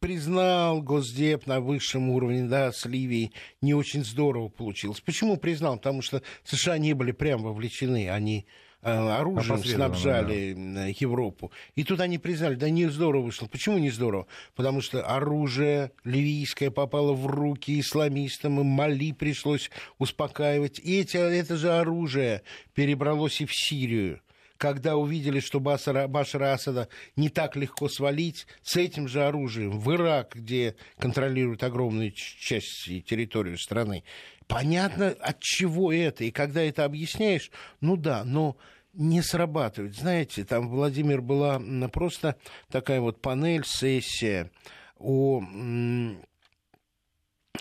признал 0.01 0.83
Госдеп 0.83 1.47
на 1.47 1.61
высшем 1.61 2.11
уровне, 2.11 2.45
да, 2.45 2.73
с 2.73 2.87
Ливией, 2.87 3.33
не 3.61 3.75
очень 3.75 4.05
здорово 4.05 4.49
получилось. 4.49 5.01
Почему 5.01 5.37
признал? 5.37 5.77
Потому 5.77 6.03
что 6.03 6.23
США 6.43 6.79
не 6.79 6.95
были 6.95 7.13
прям 7.13 7.43
вовлечены, 7.43 8.11
они 8.11 8.47
Э, 8.47 8.70
оружием 8.83 9.63
снабжали 9.65 10.55
да. 10.57 10.87
Европу. 10.87 11.53
И 11.75 11.85
тут 11.85 12.01
они 12.01 12.19
признали, 12.19 12.55
да 12.55 12.71
не 12.71 12.87
здорово 12.87 13.25
вышло. 13.25 13.47
Почему 13.47 13.79
не 13.79 13.91
здорово? 13.91 14.27
Потому 14.55 14.81
что 14.81 15.03
оружие 15.05 15.93
ливийское 16.05 16.71
попало 16.71 17.13
в 17.13 17.27
руки 17.27 17.79
исламистам, 17.79 18.61
и 18.61 18.65
Мали 18.65 19.13
пришлось 19.13 19.71
успокаивать. 19.99 20.79
И 20.79 21.01
эти, 21.01 21.17
это 21.17 21.57
же 21.57 21.73
оружие 21.73 22.43
перебралось 22.75 23.41
и 23.41 23.47
в 23.47 23.55
Сирию 23.55 24.21
когда 24.61 24.97
увидели, 24.97 25.41
что 25.41 25.59
Башара, 25.59 26.07
Башара 26.07 26.53
Асада 26.53 26.91
не 27.17 27.31
так 27.31 27.57
легко 27.57 27.89
свалить, 27.89 28.47
с 28.63 28.77
этим 28.77 29.09
же 29.09 29.25
оружием 29.25 29.81
в 29.81 29.91
Ирак, 29.91 30.35
где 30.35 30.77
контролируют 30.99 31.63
огромную 31.63 32.13
часть 32.13 32.85
территории 33.07 33.57
страны, 33.57 34.05
понятно, 34.49 35.17
от 35.19 35.41
чего 35.41 35.91
это. 35.91 36.25
И 36.25 36.31
когда 36.31 36.61
это 36.63 36.85
объясняешь, 36.85 37.51
ну 37.81 37.97
да, 37.97 38.23
но 38.23 38.59
не 38.93 39.23
срабатывает. 39.23 39.97
Знаете, 39.97 40.45
там, 40.45 40.69
Владимир, 40.69 41.23
была 41.23 41.59
просто 41.91 42.37
такая 42.71 43.01
вот 43.01 43.23
панель, 43.23 43.65
сессия 43.65 44.51
о 44.99 45.41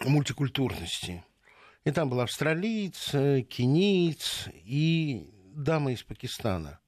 мультикультурности. 0.04 1.24
И 1.86 1.92
там 1.92 2.10
был 2.10 2.20
австралиец, 2.20 3.14
э, 3.14 3.44
кенийц 3.44 4.50
и 4.54 5.30
дама 5.56 5.94
из 5.94 6.04
Пакистана. 6.04 6.79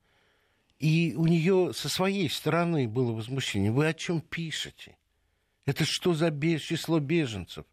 И 0.81 1.13
у 1.15 1.27
нее 1.27 1.73
со 1.75 1.89
своей 1.89 2.27
стороны 2.27 2.87
было 2.87 3.11
возмущение. 3.11 3.71
Вы 3.71 3.85
о 3.85 3.93
чем 3.93 4.19
пишете? 4.19 4.97
Это 5.63 5.85
что 5.85 6.15
за 6.15 6.31
число 6.57 6.99
беженцев? 6.99 7.65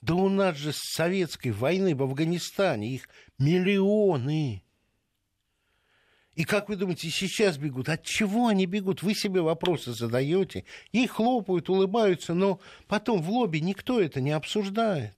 Да 0.00 0.14
у 0.14 0.28
нас 0.28 0.56
же 0.56 0.72
с 0.72 0.78
советской 0.78 1.50
войны 1.50 1.94
в 1.94 2.02
Афганистане 2.02 2.92
их 2.92 3.08
миллионы. 3.38 4.64
И 6.34 6.42
как 6.42 6.68
вы 6.68 6.74
думаете, 6.74 7.08
сейчас 7.08 7.56
бегут? 7.56 7.88
От 7.88 8.02
чего 8.02 8.48
они 8.48 8.66
бегут? 8.66 9.00
Вы 9.00 9.14
себе 9.14 9.42
вопросы 9.42 9.92
задаете. 9.92 10.64
Ей 10.90 11.06
хлопают, 11.06 11.68
улыбаются, 11.68 12.34
но 12.34 12.58
потом 12.88 13.22
в 13.22 13.30
лобби 13.30 13.58
никто 13.58 14.00
это 14.00 14.20
не 14.20 14.32
обсуждает. 14.32 15.14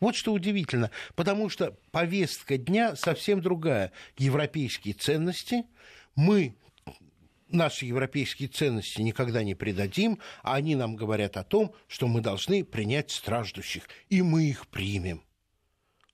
Вот 0.00 0.16
что 0.16 0.32
удивительно, 0.32 0.90
потому 1.16 1.50
что 1.50 1.76
повестка 1.90 2.56
дня 2.56 2.96
совсем 2.96 3.42
другая. 3.42 3.92
Европейские 4.16 4.94
ценности. 4.94 5.64
Мы 6.16 6.56
наши 7.48 7.84
европейские 7.86 8.48
ценности 8.48 9.00
никогда 9.00 9.44
не 9.44 9.54
предадим, 9.54 10.18
а 10.42 10.54
они 10.54 10.74
нам 10.74 10.96
говорят 10.96 11.36
о 11.36 11.44
том, 11.44 11.74
что 11.86 12.08
мы 12.08 12.20
должны 12.20 12.64
принять 12.64 13.10
страждущих, 13.10 13.88
и 14.08 14.22
мы 14.22 14.44
их 14.44 14.66
примем. 14.68 15.22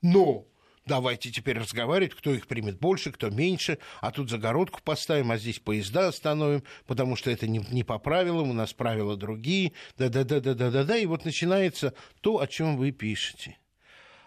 Но 0.03 0.47
давайте 0.85 1.31
теперь 1.31 1.59
разговаривать, 1.59 2.15
кто 2.15 2.35
их 2.35 2.47
примет 2.47 2.79
больше, 2.79 3.13
кто 3.13 3.31
меньше, 3.31 3.79
а 4.01 4.11
тут 4.11 4.29
загородку 4.29 4.81
поставим, 4.83 5.31
а 5.31 5.39
здесь 5.39 5.61
поезда 5.61 6.09
остановим, 6.09 6.65
потому 6.87 7.17
что 7.17 7.31
это 7.31 7.47
не, 7.47 7.65
не 7.71 7.85
по 7.85 7.99
правилам, 7.99 8.51
у 8.51 8.55
нас 8.55 8.73
правила 8.73 9.17
другие, 9.17 9.73
да-да-да-да-да-да, 9.97 10.97
и 10.99 11.07
вот 11.07 11.25
начинается 11.25 11.95
то, 12.21 12.41
о 12.41 12.47
чем 12.47 12.77
вы 12.77 12.91
пишете. 12.91 13.57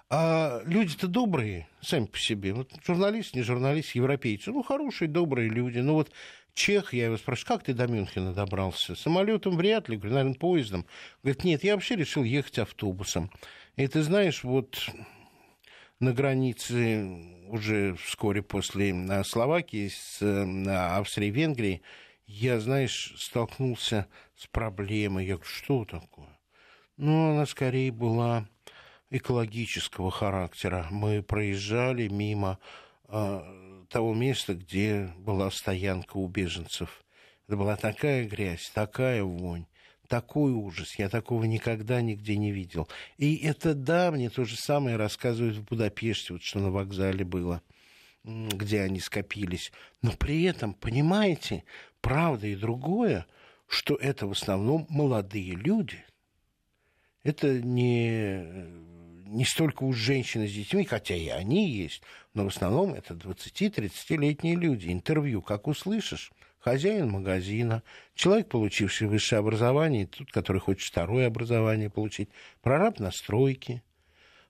А 0.09 0.62
люди-то 0.65 1.07
добрые 1.07 1.67
сами 1.81 2.05
по 2.05 2.17
себе. 2.17 2.53
Вот 2.53 2.71
журналист, 2.85 3.33
не 3.35 3.41
журналист, 3.41 3.95
европейцы. 3.95 4.51
Ну, 4.51 4.62
хорошие, 4.62 5.07
добрые 5.07 5.50
люди. 5.50 5.79
Ну, 5.79 5.93
вот 5.93 6.12
чех, 6.53 6.93
я 6.93 7.05
его 7.05 7.17
спрашиваю, 7.17 7.57
как 7.57 7.65
ты 7.65 7.74
до 7.74 7.88
Мюнхена 7.88 8.33
добрался? 8.33 8.95
Самолетом 8.95 9.57
вряд 9.57 9.89
ли, 9.89 9.97
говорю, 9.97 10.15
наверное, 10.15 10.38
поездом. 10.38 10.85
Говорит, 11.24 11.43
нет, 11.43 11.63
я 11.63 11.74
вообще 11.74 11.95
решил 11.95 12.24
ехать 12.24 12.59
автобусом. 12.59 13.31
И 13.77 13.88
ты 13.88 14.03
знаешь, 14.03 14.43
вот 14.43 14.89
на 16.00 16.13
границе 16.13 17.05
уже 17.47 17.95
вскоре 17.95 18.41
после 18.41 18.91
э, 18.91 19.24
Словакии 19.24 19.88
с 19.88 20.21
э, 20.21 20.69
Австрией 20.69 21.31
и 21.31 21.33
Венгрией 21.33 21.81
я, 22.27 22.59
знаешь, 22.59 23.13
столкнулся 23.17 24.07
с 24.35 24.47
проблемой. 24.47 25.25
Я 25.25 25.35
говорю, 25.35 25.50
что 25.50 25.85
такое? 25.85 26.39
Ну, 26.97 27.31
она 27.31 27.45
скорее 27.45 27.91
была 27.91 28.47
экологического 29.17 30.12
характера. 30.12 30.88
Мы 30.91 31.24
проезжали 31.24 32.07
мимо 32.07 32.60
э, 33.07 33.86
того 33.89 34.13
места, 34.13 34.55
где 34.55 35.13
была 35.17 35.50
стоянка 35.51 36.17
у 36.17 36.27
беженцев. 36.27 37.03
Это 37.48 37.57
была 37.57 37.75
такая 37.77 38.27
грязь, 38.27 38.69
такая 38.74 39.24
вонь, 39.24 39.65
такой 40.07 40.51
ужас. 40.51 40.95
Я 40.98 41.10
такого 41.10 41.43
никогда 41.45 42.01
нигде 42.01 42.36
не 42.38 42.51
видел. 42.51 42.88
И 43.17 43.38
это, 43.38 43.74
да, 43.74 44.12
мне 44.12 44.29
то 44.29 44.43
же 44.45 44.57
самое 44.57 44.98
рассказывают 44.98 45.57
в 45.57 45.63
Будапеште, 45.63 46.34
вот 46.34 46.43
что 46.43 46.60
на 46.60 46.72
вокзале 46.72 47.24
было, 47.24 47.62
где 48.24 48.81
они 48.81 49.00
скопились. 49.00 49.72
Но 50.01 50.12
при 50.12 50.43
этом, 50.43 50.74
понимаете, 50.74 51.63
правда 52.01 52.48
и 52.48 52.55
другое, 52.55 53.27
что 53.67 53.95
это 53.95 54.27
в 54.27 54.31
основном 54.31 54.88
молодые 54.89 55.51
люди. 55.51 56.03
Это 57.24 57.60
не 57.60 58.95
не 59.25 59.46
столько 59.46 59.84
уж 59.84 59.98
женщины 59.98 60.48
с 60.48 60.53
детьми, 60.53 60.86
хотя 60.86 61.15
и 61.15 61.27
они 61.27 61.70
есть, 61.70 62.01
но 62.34 62.44
в 62.44 62.48
основном 62.48 62.94
это 62.94 63.13
20-30-летние 63.13 64.55
люди. 64.55 64.91
Интервью, 64.91 65.41
как 65.41 65.67
услышишь, 65.67 66.32
хозяин 66.60 67.10
магазина, 67.10 67.84
человек, 68.15 68.50
получивший 68.50 69.08
высшее 69.08 69.39
образование, 69.39 70.08
тот, 70.08 70.32
который 70.32 70.62
хочет 70.62 70.88
второе 70.88 71.27
образование 71.27 71.89
получить, 71.89 72.29
прораб 72.62 73.00
на 73.00 73.12
стройке. 73.12 73.84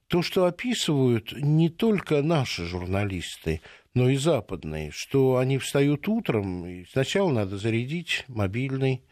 То, 0.08 0.22
что 0.22 0.44
описывают 0.44 1.32
не 1.32 1.68
только 1.68 2.22
наши 2.22 2.64
журналисты, 2.64 3.60
но 3.92 4.08
и 4.08 4.16
западные, 4.16 4.92
что 4.92 5.36
они 5.36 5.58
встают 5.58 6.06
утром, 6.06 6.64
и 6.64 6.84
сначала 6.84 7.32
надо 7.32 7.58
зарядить 7.58 8.24
мобильный, 8.28 9.02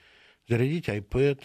зарядить 0.47 0.89
iPad, 0.89 1.41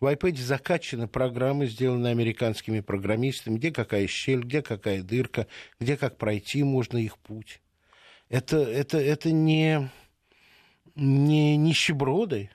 в 0.00 0.06
iPad 0.06 0.36
закачаны 0.36 1.08
программы, 1.08 1.66
сделанные 1.66 2.12
американскими 2.12 2.80
программистами, 2.80 3.56
где 3.56 3.72
какая 3.72 4.06
щель, 4.06 4.42
где 4.42 4.62
какая 4.62 5.02
дырка, 5.02 5.46
где 5.80 5.96
как 5.96 6.18
пройти 6.18 6.62
можно 6.62 6.98
их 6.98 7.18
путь. 7.18 7.60
Это, 8.28 8.58
это, 8.58 8.98
это 8.98 9.32
не, 9.32 9.90
не 10.94 11.56
нищеброды. 11.56 12.50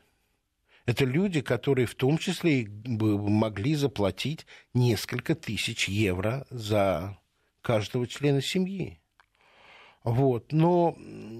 Это 0.85 1.05
люди, 1.05 1.41
которые 1.41 1.85
в 1.85 1.95
том 1.95 2.17
числе 2.17 2.67
могли 2.85 3.75
заплатить 3.75 4.45
несколько 4.73 5.33
тысяч 5.33 5.88
евро 5.88 6.45
за 6.50 7.17
каждого 7.62 8.05
члена 8.05 8.41
семьи. 8.41 9.00
Вот. 10.03 10.51
Но 10.51 10.98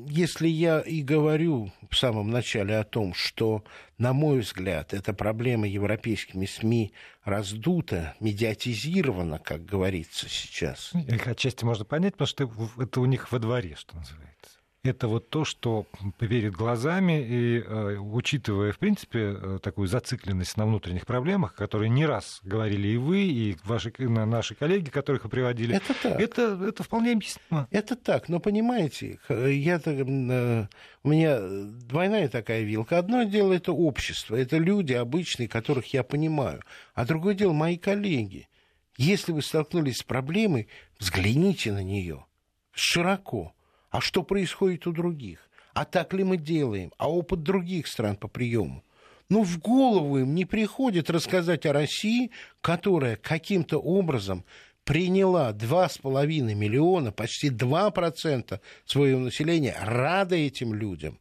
если 0.08 0.48
я 0.48 0.79
и 0.79 1.01
говорю 1.01 1.72
в 1.89 1.98
самом 1.98 2.29
начале 2.29 2.77
о 2.77 2.84
том, 2.84 3.13
что, 3.13 3.63
на 3.98 4.13
мой 4.13 4.39
взгляд, 4.39 4.93
эта 4.93 5.13
проблема 5.13 5.67
европейскими 5.67 6.46
СМИ 6.46 6.93
раздута, 7.24 8.15
медиатизирована, 8.20 9.39
как 9.39 9.65
говорится 9.65 10.29
сейчас. 10.29 10.93
Их 10.93 11.27
отчасти 11.27 11.65
можно 11.65 11.84
понять, 11.84 12.13
потому 12.13 12.27
что 12.27 12.51
это 12.82 13.01
у 13.01 13.05
них 13.05 13.32
во 13.32 13.39
дворе, 13.39 13.75
что 13.75 13.96
называется. 13.98 14.60
Это 14.84 15.08
вот 15.08 15.30
то, 15.30 15.46
что 15.46 15.86
перед 16.20 16.54
глазами, 16.54 17.22
и 17.25 17.60
э, 17.62 17.98
учитывая, 17.98 18.74
в 18.74 18.80
принципе, 18.80 19.20
э, 19.20 19.60
такую 19.62 19.88
зацикленность 19.88 20.58
на 20.58 20.66
внутренних 20.66 21.06
проблемах, 21.06 21.56
которые 21.56 21.90
не 21.90 22.06
раз 22.06 22.42
говорили 22.44 22.90
и 22.90 22.98
вы, 22.98 23.22
и 23.22 23.58
ваши, 23.63 23.94
наши 23.98 24.56
коллеги, 24.56 24.90
которых 24.90 25.24
вы 25.24 25.30
приводили, 25.30 25.78
это, 25.78 25.94
так. 25.94 26.20
это, 26.20 26.60
это 26.68 26.84
вполне 26.84 27.13
объяснимо. 27.13 27.68
Это 27.72 27.96
так, 27.96 28.28
но 28.28 28.42
понимаете, 28.42 29.20
я, 29.30 29.80
э, 29.86 30.68
у 31.04 31.08
меня 31.08 31.40
двойная 31.40 32.28
такая 32.28 32.63
вилка. 32.63 32.98
Одно 32.98 33.24
дело 33.24 33.54
это 33.54 33.72
общество, 33.72 34.36
это 34.36 34.58
люди 34.58 34.92
обычные, 34.92 35.48
которых 35.48 35.94
я 35.94 36.04
понимаю, 36.04 36.62
а 36.94 37.06
другое 37.06 37.36
дело 37.36 37.54
мои 37.54 37.78
коллеги. 37.78 38.50
Если 38.98 39.32
вы 39.32 39.42
столкнулись 39.42 40.00
с 40.00 40.04
проблемой, 40.04 40.68
взгляните 41.00 41.72
на 41.72 41.84
нее 41.84 42.25
широко 42.74 43.54
а 43.93 44.01
что 44.01 44.23
происходит 44.23 44.88
у 44.88 44.91
других? 44.91 45.47
А 45.75 45.85
так 45.85 46.13
ли 46.13 46.23
мы 46.23 46.38
делаем? 46.38 46.91
А 46.97 47.12
опыт 47.12 47.43
других 47.43 47.85
стран 47.85 48.15
по 48.15 48.27
приему? 48.27 48.83
Ну, 49.29 49.43
в 49.43 49.59
голову 49.59 50.17
им 50.17 50.33
не 50.33 50.45
приходит 50.45 51.12
рассказать 51.12 51.67
о 51.67 51.73
России, 51.73 52.31
которая 52.62 53.17
каким-то 53.17 53.77
образом 53.77 54.45
приняла 54.83 55.51
2,5 55.51 56.55
миллиона, 56.55 57.12
почти 57.12 57.51
2% 57.51 58.59
своего 58.85 59.19
населения, 59.19 59.77
рада 59.79 60.35
этим 60.38 60.73
людям 60.73 61.19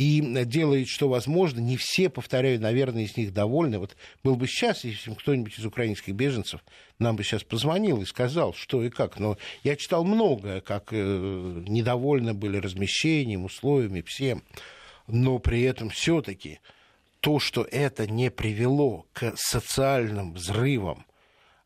и 0.00 0.22
делает, 0.46 0.88
что 0.88 1.10
возможно. 1.10 1.60
Не 1.60 1.76
все, 1.76 2.08
повторяю, 2.08 2.58
наверное, 2.58 3.02
из 3.02 3.18
них 3.18 3.34
довольны. 3.34 3.78
Вот 3.78 3.96
был 4.24 4.34
бы 4.34 4.46
сейчас, 4.46 4.84
если 4.84 5.12
кто-нибудь 5.12 5.58
из 5.58 5.66
украинских 5.66 6.14
беженцев 6.14 6.64
нам 6.98 7.16
бы 7.16 7.22
сейчас 7.22 7.44
позвонил 7.44 8.00
и 8.00 8.06
сказал, 8.06 8.54
что 8.54 8.82
и 8.82 8.88
как. 8.88 9.18
Но 9.18 9.36
я 9.62 9.76
читал 9.76 10.04
многое, 10.04 10.62
как 10.62 10.94
э, 10.94 10.96
недовольны 10.96 12.32
были 12.32 12.56
размещением, 12.56 13.44
условиями, 13.44 14.00
всем. 14.00 14.42
Но 15.06 15.38
при 15.38 15.60
этом 15.64 15.90
все-таки 15.90 16.60
то, 17.20 17.38
что 17.38 17.68
это 17.70 18.06
не 18.06 18.30
привело 18.30 19.04
к 19.12 19.34
социальным 19.36 20.32
взрывам, 20.32 21.04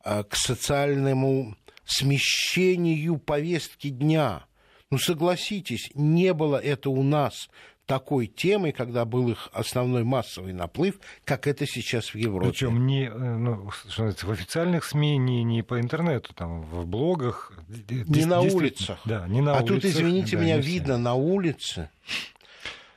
а 0.03 0.25
к 0.25 0.35
социальному 0.35 1.57
смещению 1.85 3.19
повестки 3.19 3.91
дня. 3.91 4.47
Ну, 4.91 4.99
согласитесь, 4.99 5.91
не 5.95 6.33
было 6.35 6.57
это 6.57 6.91
у 6.91 7.03
нас 7.05 7.49
такой 7.87 8.27
темой, 8.27 8.73
когда 8.73 9.05
был 9.05 9.31
их 9.31 9.49
основной 9.53 10.05
массовый 10.05 10.53
наплыв, 10.53 10.99
как 11.25 11.47
это 11.47 11.67
сейчас 11.67 12.15
в 12.15 12.17
Европе. 12.17 12.51
Причем 12.51 12.87
не 12.87 13.07
э, 13.07 13.11
ну, 13.11 13.71
в 13.71 14.31
официальных 14.31 14.85
СМИ, 14.85 15.19
не, 15.19 15.45
не 15.45 15.63
по 15.63 15.81
интернету, 15.81 16.33
там, 16.35 16.63
в 16.63 16.87
блогах. 16.87 17.53
Не 17.69 18.25
на 18.25 18.41
улицах. 18.41 18.99
Да, 19.05 19.27
не 19.29 19.41
на 19.41 19.59
а 19.59 19.63
улицах. 19.63 19.83
тут, 19.83 19.85
извините 19.85 20.37
да, 20.37 20.43
меня, 20.43 20.59
видно 20.59 20.99
на 20.99 21.15
улице. 21.15 21.91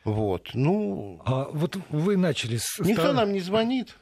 Вот, 0.03 0.51
ну... 0.53 1.21
А 1.25 1.49
вот 1.51 1.77
вы 1.89 2.15
начали 2.15 2.57
с... 2.57 2.79
Никто 2.79 3.11
нам 3.11 3.33
не 3.33 3.41
звонит. 3.41 3.97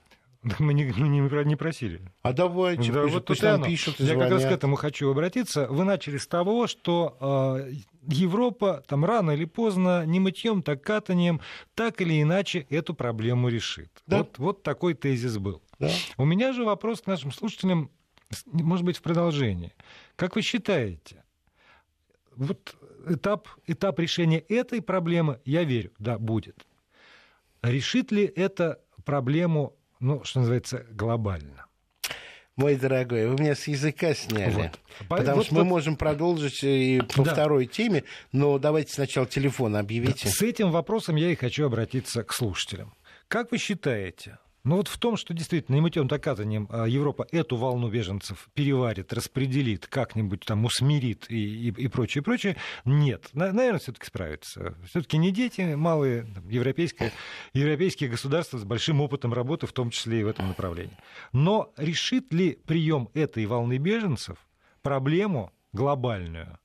Мы 0.60 0.76
не, 0.76 0.94
мы 0.96 1.08
не, 1.08 1.22
не 1.46 1.56
просили. 1.56 2.02
А 2.22 2.32
давайте, 2.32 2.92
да, 2.92 3.02
пусть, 3.02 3.14
вот 3.16 3.26
пусть 3.26 3.42
нам 3.42 3.64
пишут 3.64 4.00
Я 4.00 4.06
звонят. 4.06 4.24
как 4.24 4.32
раз 4.34 4.44
к 4.44 4.52
этому 4.52 4.76
хочу 4.76 5.10
обратиться. 5.10 5.66
Вы 5.68 5.84
начали 5.86 6.18
с 6.18 6.28
того, 6.28 6.68
что 6.68 7.58
э, 7.60 7.74
Европа 8.08 8.84
там 8.88 9.06
рано 9.06 9.32
или 9.32 9.46
поздно 9.46 10.06
не 10.06 10.20
мытьем, 10.20 10.62
так 10.64 10.84
катанием, 10.84 11.42
так 11.74 12.02
или 12.02 12.22
иначе 12.22 12.66
эту 12.70 12.94
проблему 12.94 13.50
решит. 13.50 13.92
Да. 14.08 14.20
Вот, 14.20 14.38
вот 14.38 14.64
такой 14.64 14.94
тезис 14.94 15.38
был. 15.38 15.62
Да. 15.80 15.90
У 16.18 16.26
меня 16.26 16.54
же 16.54 16.64
вопрос 16.64 17.02
к 17.02 17.08
нашим 17.08 17.32
слушателям, 17.32 17.92
может 18.46 18.86
быть, 18.86 18.98
в 18.98 19.02
продолжение. 19.02 19.74
Как 20.16 20.36
вы 20.36 20.42
считаете, 20.42 21.24
вот 22.36 22.76
этап, 23.08 23.48
этап 23.68 24.00
решения 24.00 24.40
этой 24.40 24.82
проблемы, 24.82 25.40
я 25.46 25.64
верю, 25.64 25.92
да, 26.00 26.18
будет. 26.18 26.66
Решит 27.62 28.12
ли 28.12 28.24
это 28.24 28.80
проблему 29.04 29.76
ну, 30.00 30.24
что 30.24 30.40
называется, 30.40 30.86
глобально. 30.92 31.65
Мой 32.56 32.76
дорогой, 32.78 33.28
вы 33.28 33.36
меня 33.36 33.54
с 33.54 33.68
языка 33.68 34.14
сняли. 34.14 34.52
Вот. 34.52 34.80
Потому 35.10 35.38
вот, 35.38 35.46
что 35.48 35.56
вот, 35.56 35.64
мы 35.64 35.70
можем 35.70 35.98
продолжить 35.98 36.64
и 36.64 37.02
по 37.14 37.24
да. 37.24 37.34
второй 37.34 37.66
теме, 37.66 38.06
но 38.32 38.58
давайте 38.60 38.94
сначала 38.94 39.28
телефон 39.28 39.76
объявите. 39.76 40.30
С 40.30 40.42
этим 40.42 40.72
вопросом 40.72 41.18
я 41.18 41.32
и 41.32 41.36
хочу 41.36 41.66
обратиться 41.66 42.24
к 42.24 42.32
слушателям. 42.32 42.94
Как 43.28 43.52
вы 43.52 43.58
считаете, 43.58 44.38
ну 44.66 44.78
вот 44.78 44.88
в 44.88 44.98
том, 44.98 45.16
что 45.16 45.34
действительно 45.34 45.76
немытьем 45.76 46.08
доказанием 46.08 46.68
а, 46.72 46.86
Европа 46.86 47.28
эту 47.32 47.56
волну 47.56 47.88
беженцев 47.90 48.50
переварит, 48.56 49.14
распределит, 49.14 49.86
как-нибудь 49.86 50.42
там 50.42 50.66
усмирит 50.66 51.28
и, 51.30 51.70
и, 51.70 51.84
и 51.84 51.88
прочее, 51.88 52.24
прочее, 52.24 52.58
нет. 52.84 53.30
Наверное, 53.34 53.78
все-таки 53.78 54.08
справится. 54.08 54.76
Все-таки 54.90 55.18
не 55.18 55.32
дети, 55.32 55.76
малые 55.76 56.24
там, 56.24 56.50
европейские, 56.50 57.12
европейские 57.54 58.10
государства 58.10 58.58
с 58.58 58.64
большим 58.64 59.02
опытом 59.02 59.34
работы, 59.34 59.68
в 59.68 59.72
том 59.72 59.92
числе 59.92 60.22
и 60.22 60.24
в 60.24 60.28
этом 60.28 60.48
направлении. 60.48 60.98
Но 61.32 61.72
решит 61.78 62.34
ли 62.34 62.60
прием 62.66 63.10
этой 63.14 63.46
волны 63.46 63.78
беженцев 63.78 64.38
проблему 64.82 65.54
глобальную 65.74 66.58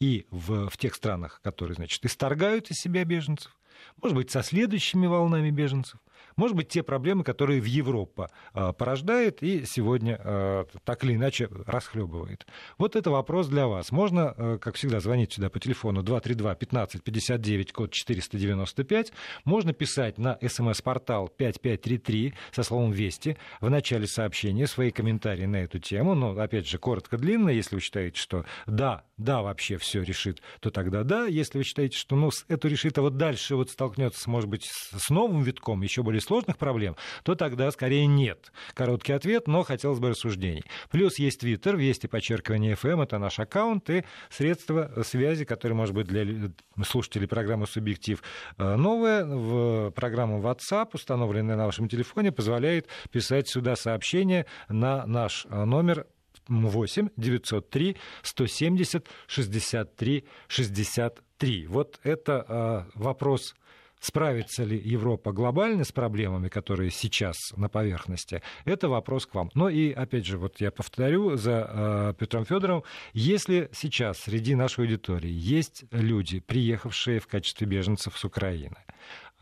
и 0.00 0.26
в, 0.30 0.70
в 0.70 0.76
тех 0.78 0.94
странах, 0.94 1.40
которые, 1.42 1.74
значит, 1.74 2.04
исторгают 2.04 2.70
из 2.70 2.78
себя 2.78 3.04
беженцев, 3.04 3.56
может 4.00 4.16
быть, 4.16 4.30
со 4.30 4.42
следующими 4.42 5.06
волнами 5.06 5.50
беженцев, 5.50 6.00
может 6.36 6.56
быть, 6.56 6.68
те 6.68 6.82
проблемы, 6.82 7.24
которые 7.24 7.60
в 7.60 7.66
Европа 7.66 8.30
порождает 8.52 9.42
и 9.42 9.64
сегодня 9.64 10.18
а, 10.18 10.66
так 10.84 11.04
или 11.04 11.14
иначе 11.14 11.48
расхлебывает. 11.66 12.46
Вот 12.78 12.96
это 12.96 13.10
вопрос 13.10 13.48
для 13.48 13.66
вас. 13.66 13.92
Можно, 13.92 14.34
а, 14.36 14.58
как 14.58 14.76
всегда, 14.76 15.00
звонить 15.00 15.32
сюда 15.32 15.50
по 15.50 15.60
телефону 15.60 16.02
232 16.02 16.54
15 16.54 17.02
59, 17.02 17.72
код 17.72 17.92
495. 17.92 19.12
Можно 19.44 19.72
писать 19.72 20.18
на 20.18 20.38
смс-портал 20.40 21.28
5533 21.28 22.34
со 22.50 22.62
словом 22.62 22.92
«Вести» 22.92 23.36
в 23.60 23.68
начале 23.70 24.06
сообщения 24.06 24.66
свои 24.66 24.90
комментарии 24.90 25.46
на 25.46 25.56
эту 25.56 25.78
тему. 25.78 26.14
Но, 26.14 26.30
опять 26.38 26.66
же, 26.66 26.78
коротко, 26.78 27.18
длинно. 27.18 27.50
Если 27.50 27.74
вы 27.74 27.80
считаете, 27.80 28.18
что 28.18 28.44
да, 28.66 29.04
да, 29.16 29.42
вообще 29.42 29.76
все 29.76 30.02
решит, 30.02 30.42
то 30.60 30.70
тогда 30.70 31.04
да. 31.04 31.26
Если 31.26 31.58
вы 31.58 31.64
считаете, 31.64 31.96
что 31.96 32.16
ну, 32.16 32.30
это 32.48 32.68
решит, 32.68 32.98
а 32.98 33.02
вот 33.02 33.16
дальше 33.16 33.56
вот 33.56 33.70
столкнется, 33.70 34.28
может 34.30 34.48
быть, 34.48 34.64
с 34.66 35.10
новым 35.10 35.42
витком, 35.42 35.82
еще 35.82 36.02
более 36.02 36.20
сложных 36.22 36.58
проблем, 36.58 36.96
то 37.22 37.34
тогда 37.34 37.70
скорее 37.70 38.06
нет. 38.06 38.52
Короткий 38.74 39.12
ответ, 39.12 39.46
но 39.46 39.62
хотелось 39.62 39.98
бы 39.98 40.10
рассуждений. 40.10 40.64
Плюс 40.90 41.18
есть 41.18 41.40
Твиттер, 41.40 41.76
вести 41.76 42.06
подчеркивание 42.06 42.74
FM, 42.74 43.02
это 43.02 43.18
наш 43.18 43.38
аккаунт 43.38 43.88
и 43.90 44.04
средства 44.30 45.02
связи, 45.04 45.44
которые, 45.44 45.76
может 45.76 45.94
быть, 45.94 46.06
для 46.06 46.50
слушателей 46.84 47.28
программы 47.28 47.66
«Субъектив» 47.66 48.22
э, 48.58 48.76
новое. 48.76 49.24
В 49.24 49.90
программу 49.90 50.40
WhatsApp, 50.40 50.90
установленная 50.92 51.56
на 51.56 51.66
вашем 51.66 51.88
телефоне, 51.88 52.32
позволяет 52.32 52.86
писать 53.10 53.48
сюда 53.48 53.76
сообщения 53.76 54.46
на 54.68 55.06
наш 55.06 55.46
э, 55.48 55.64
номер 55.64 56.06
8 56.48 57.08
903 57.16 57.96
170 58.22 59.08
63 59.26 60.24
63. 60.48 61.66
Вот 61.66 62.00
это 62.02 62.44
э, 62.48 62.98
вопрос 62.98 63.54
Справится 64.02 64.64
ли 64.64 64.76
Европа 64.76 65.30
глобально 65.30 65.84
с 65.84 65.92
проблемами, 65.92 66.48
которые 66.48 66.90
сейчас 66.90 67.36
на 67.56 67.68
поверхности, 67.68 68.42
это 68.64 68.88
вопрос 68.88 69.26
к 69.26 69.34
вам. 69.36 69.48
Но 69.54 69.68
и, 69.68 69.92
опять 69.92 70.26
же, 70.26 70.38
вот 70.38 70.60
я 70.60 70.72
повторю 70.72 71.36
за 71.36 71.70
э, 71.70 72.14
Петром 72.18 72.44
Федоровым, 72.44 72.82
если 73.12 73.70
сейчас 73.72 74.18
среди 74.18 74.56
нашей 74.56 74.80
аудитории 74.86 75.30
есть 75.30 75.84
люди, 75.92 76.40
приехавшие 76.40 77.20
в 77.20 77.28
качестве 77.28 77.64
беженцев 77.68 78.18
с 78.18 78.24
Украины, 78.24 78.78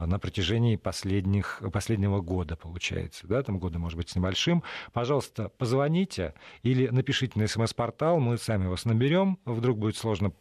на 0.06 0.18
протяжении 0.18 0.76
последних, 0.76 1.62
последнего 1.72 2.20
года, 2.20 2.56
получается, 2.56 3.26
да, 3.26 3.42
там 3.42 3.58
года, 3.58 3.78
может 3.78 3.96
быть, 3.96 4.08
с 4.08 4.16
небольшим. 4.16 4.62
Пожалуйста, 4.92 5.48
позвоните 5.48 6.34
или 6.62 6.88
напишите 6.88 7.38
на 7.38 7.46
смс-портал, 7.46 8.18
мы 8.20 8.38
сами 8.38 8.66
вас 8.66 8.84
наберем, 8.84 9.38
вдруг 9.44 9.78
будет 9.78 9.96
сложно 9.96 10.32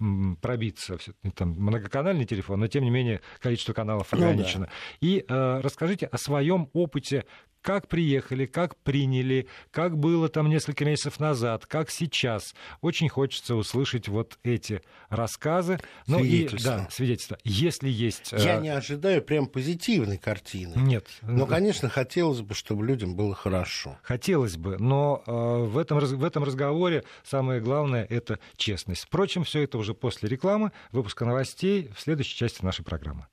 пробиться, 0.41 0.97
там 1.35 1.49
многоканальный 1.49 2.25
телефон, 2.25 2.59
но 2.59 2.67
тем 2.67 2.83
не 2.83 2.89
менее 2.89 3.21
количество 3.39 3.73
каналов 3.73 4.13
ограничено. 4.13 4.59
Ну, 4.59 4.65
да. 4.65 4.71
И 5.01 5.25
э, 5.27 5.59
расскажите 5.61 6.05
о 6.07 6.17
своем 6.17 6.69
опыте 6.73 7.25
как 7.61 7.87
приехали, 7.87 8.45
как 8.45 8.75
приняли, 8.77 9.47
как 9.71 9.97
было 9.97 10.29
там 10.29 10.49
несколько 10.49 10.85
месяцев 10.85 11.19
назад, 11.19 11.65
как 11.65 11.89
сейчас. 11.89 12.55
Очень 12.81 13.09
хочется 13.09 13.55
услышать 13.55 14.07
вот 14.07 14.37
эти 14.43 14.81
рассказы. 15.09 15.79
Ну 16.07 16.23
и 16.23 16.47
да, 16.63 16.87
свидетельства. 16.91 17.37
Если 17.43 17.89
есть... 17.89 18.31
Я 18.31 18.57
э... 18.57 18.61
не 18.61 18.69
ожидаю 18.69 19.21
прям 19.21 19.47
позитивной 19.47 20.17
картины. 20.17 20.73
Нет. 20.75 21.07
Но, 21.21 21.45
конечно, 21.45 21.89
хотелось 21.89 22.41
бы, 22.41 22.53
чтобы 22.53 22.85
людям 22.85 23.15
было 23.15 23.35
хорошо. 23.35 23.97
Хотелось 24.03 24.57
бы, 24.57 24.77
но 24.77 25.23
э, 25.25 25.31
в, 25.31 25.77
этом, 25.77 25.99
в 25.99 26.23
этом 26.23 26.43
разговоре 26.43 27.03
самое 27.23 27.61
главное— 27.61 28.05
это 28.09 28.39
честность. 28.55 29.03
Впрочем, 29.03 29.43
все 29.43 29.63
это 29.63 29.77
уже 29.77 29.93
после 29.93 30.29
рекламы, 30.29 30.71
выпуска 30.91 31.25
новостей 31.25 31.91
в 31.95 32.01
следующей 32.01 32.35
части 32.35 32.63
нашей 32.63 32.83
программы. 32.83 33.27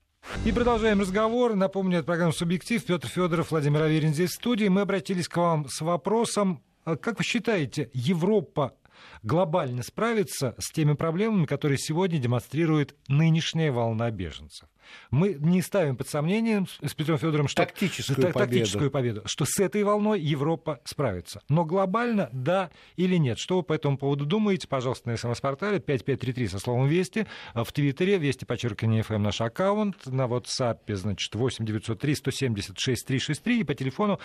И 0.45 0.53
продолжаем 0.53 1.01
разговор. 1.01 1.55
Напомню, 1.55 1.99
это 1.99 2.07
программа 2.07 2.33
«Субъектив». 2.33 2.85
Петр 2.85 3.09
Федоров, 3.09 3.51
Владимир 3.51 3.83
Аверин 3.83 4.15
здесь 4.15 4.31
в 4.31 4.35
студии. 4.35 4.67
Мы 4.69 4.83
обратились 4.83 5.29
к 5.29 5.37
вам 5.37 5.69
с 5.69 5.81
вопросом, 5.81 6.63
а 6.85 6.97
как 6.97 7.19
вы 7.19 7.25
считаете, 7.25 7.91
Европа 7.93 8.75
глобально 9.27 9.83
справиться 9.83 10.55
с 10.59 10.71
теми 10.71 10.95
проблемами, 10.95 11.47
которые 11.47 11.79
сегодня 11.79 12.19
демонстрирует 12.19 12.95
нынешняя 13.09 13.73
волна 13.73 14.11
беженцев. 14.11 14.69
Мы 15.11 15.37
не 15.41 15.63
ставим 15.63 15.97
под 15.97 16.09
сомнение 16.09 16.65
с 16.81 16.95
Петром 16.95 17.19
Федоровым, 17.19 17.49
что, 17.49 17.65
тактическую, 17.65 18.33
победу. 18.33 18.39
тактическую 18.39 18.91
победу, 18.91 19.23
что 19.25 19.45
с 19.45 19.59
этой 19.59 19.83
волной 19.83 20.21
Европа 20.21 20.81
справится. 20.85 21.43
Но 21.49 21.65
глобально 21.65 22.31
да 22.33 22.71
или 22.95 23.17
нет. 23.17 23.39
Что 23.39 23.57
вы 23.57 23.63
по 23.65 23.73
этому 23.73 23.99
поводу 23.99 24.27
думаете? 24.27 24.69
Пожалуйста, 24.69 25.11
на 25.11 25.17
смс-портале 25.17 25.81
5533 25.81 26.49
со 26.49 26.59
словом 26.61 26.87
«Вести», 26.87 27.27
в 27.55 27.71
Твиттере 27.73 28.19
«Вести», 28.19 28.45
подчеркивание 28.45 29.03
«ФМ» 29.03 29.23
наш 29.23 29.41
аккаунт, 29.41 30.07
на 30.07 30.27
WhatsApp, 30.27 30.95
значит, 30.95 31.35
8 31.35 31.65
903 31.65 32.15
176 32.15 33.07
363 33.07 33.61
и 33.61 33.65
по 33.65 33.75
телефону 33.75 34.21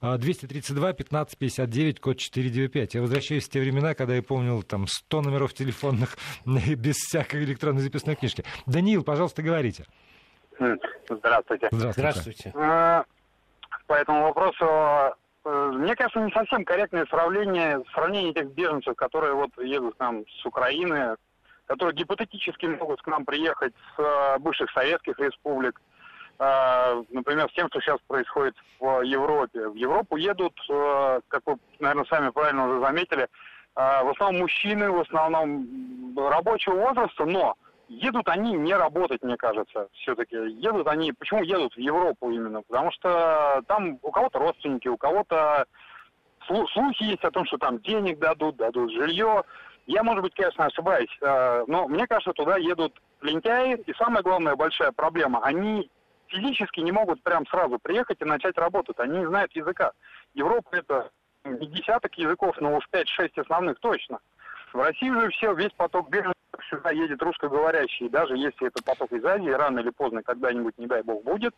232 0.00 0.92
15 0.92 1.38
59, 1.38 2.00
код 2.00 2.18
495. 2.18 2.94
Я 2.94 3.00
возвращаюсь 3.00 3.44
в 3.44 3.50
те 3.50 3.60
времена, 3.60 3.94
когда 3.94 4.14
я 4.14 4.22
помнил 4.36 4.62
там 4.62 4.86
100 4.86 5.22
номеров 5.22 5.54
телефонных 5.54 6.18
без 6.44 6.96
всякой 6.96 7.44
электронной 7.44 7.80
записной 7.80 8.16
книжки. 8.16 8.44
Даниил, 8.66 9.02
пожалуйста, 9.02 9.42
говорите. 9.42 9.86
Здравствуйте. 11.08 11.68
Здравствуйте. 11.70 11.92
Здравствуйте. 11.92 12.52
А, 12.54 13.04
по 13.86 13.94
этому 13.94 14.24
вопросу, 14.24 14.66
э, 15.46 15.70
мне 15.72 15.96
кажется, 15.96 16.20
не 16.20 16.30
совсем 16.32 16.66
корректное 16.66 17.06
сравнение, 17.06 17.82
сравнение 17.94 18.34
тех 18.34 18.52
беженцев, 18.52 18.94
которые 18.94 19.32
вот 19.32 19.50
едут 19.56 19.96
к 19.96 20.00
нам 20.00 20.24
с 20.42 20.44
Украины, 20.44 21.16
которые 21.64 21.96
гипотетически 21.96 22.66
могут 22.66 23.00
к 23.00 23.06
нам 23.06 23.24
приехать 23.24 23.72
с 23.96 24.00
э, 24.02 24.38
бывших 24.38 24.70
советских 24.72 25.18
республик, 25.18 25.80
а, 26.38 27.02
например, 27.08 27.48
с 27.50 27.54
тем, 27.54 27.68
что 27.68 27.80
сейчас 27.80 28.00
происходит 28.06 28.54
в 28.80 29.00
Европе. 29.00 29.66
В 29.68 29.76
Европу 29.76 30.18
едут, 30.18 30.52
э, 30.68 31.20
как 31.28 31.40
вы, 31.46 31.56
наверное, 31.80 32.04
сами 32.04 32.28
правильно 32.28 32.68
уже 32.68 32.80
заметили, 32.82 33.28
в 33.76 34.10
основном 34.10 34.40
мужчины, 34.40 34.90
в 34.90 35.00
основном 35.00 36.16
рабочего 36.16 36.74
возраста, 36.76 37.26
но 37.26 37.56
едут 37.88 38.28
они 38.28 38.52
не 38.52 38.74
работать, 38.74 39.22
мне 39.22 39.36
кажется, 39.36 39.88
все-таки. 39.92 40.36
Едут 40.36 40.88
они, 40.88 41.12
почему 41.12 41.42
едут 41.42 41.74
в 41.74 41.78
Европу 41.78 42.30
именно? 42.30 42.62
Потому 42.62 42.90
что 42.92 43.62
там 43.66 43.98
у 44.02 44.10
кого-то 44.10 44.38
родственники, 44.38 44.88
у 44.88 44.96
кого-то 44.96 45.66
слухи 46.46 47.02
есть 47.02 47.24
о 47.24 47.30
том, 47.30 47.44
что 47.46 47.58
там 47.58 47.80
денег 47.80 48.18
дадут, 48.18 48.56
дадут 48.56 48.92
жилье. 48.92 49.42
Я, 49.86 50.02
может 50.02 50.22
быть, 50.22 50.34
конечно, 50.34 50.64
ошибаюсь, 50.64 51.16
э, 51.20 51.64
но 51.68 51.86
мне 51.86 52.06
кажется, 52.06 52.32
туда 52.32 52.56
едут 52.56 53.00
лентяи. 53.20 53.76
И 53.86 53.94
самая 53.94 54.22
главная 54.22 54.56
большая 54.56 54.90
проблема, 54.92 55.40
они 55.42 55.90
физически 56.26 56.80
не 56.80 56.90
могут 56.90 57.22
прям 57.22 57.46
сразу 57.46 57.78
приехать 57.78 58.20
и 58.20 58.24
начать 58.24 58.58
работать. 58.58 58.98
Они 58.98 59.18
не 59.18 59.26
знают 59.26 59.54
языка. 59.54 59.92
Европа 60.34 60.74
это 60.74 61.10
десяток 61.60 62.16
языков, 62.18 62.56
но 62.60 62.76
уж 62.76 62.88
5-6 62.92 63.40
основных 63.40 63.78
точно. 63.80 64.18
В 64.72 64.78
России 64.78 65.10
же 65.10 65.30
все, 65.30 65.54
весь 65.54 65.72
поток 65.72 66.10
беженцев 66.10 66.34
сюда 66.68 66.90
едет 66.90 67.22
русскоговорящий. 67.22 68.08
Даже 68.08 68.36
если 68.36 68.68
это 68.68 68.82
поток 68.82 69.12
из 69.12 69.24
Азии, 69.24 69.50
рано 69.50 69.80
или 69.80 69.90
поздно 69.90 70.22
когда-нибудь, 70.22 70.76
не 70.78 70.86
дай 70.86 71.02
бог, 71.02 71.22
будет, 71.24 71.54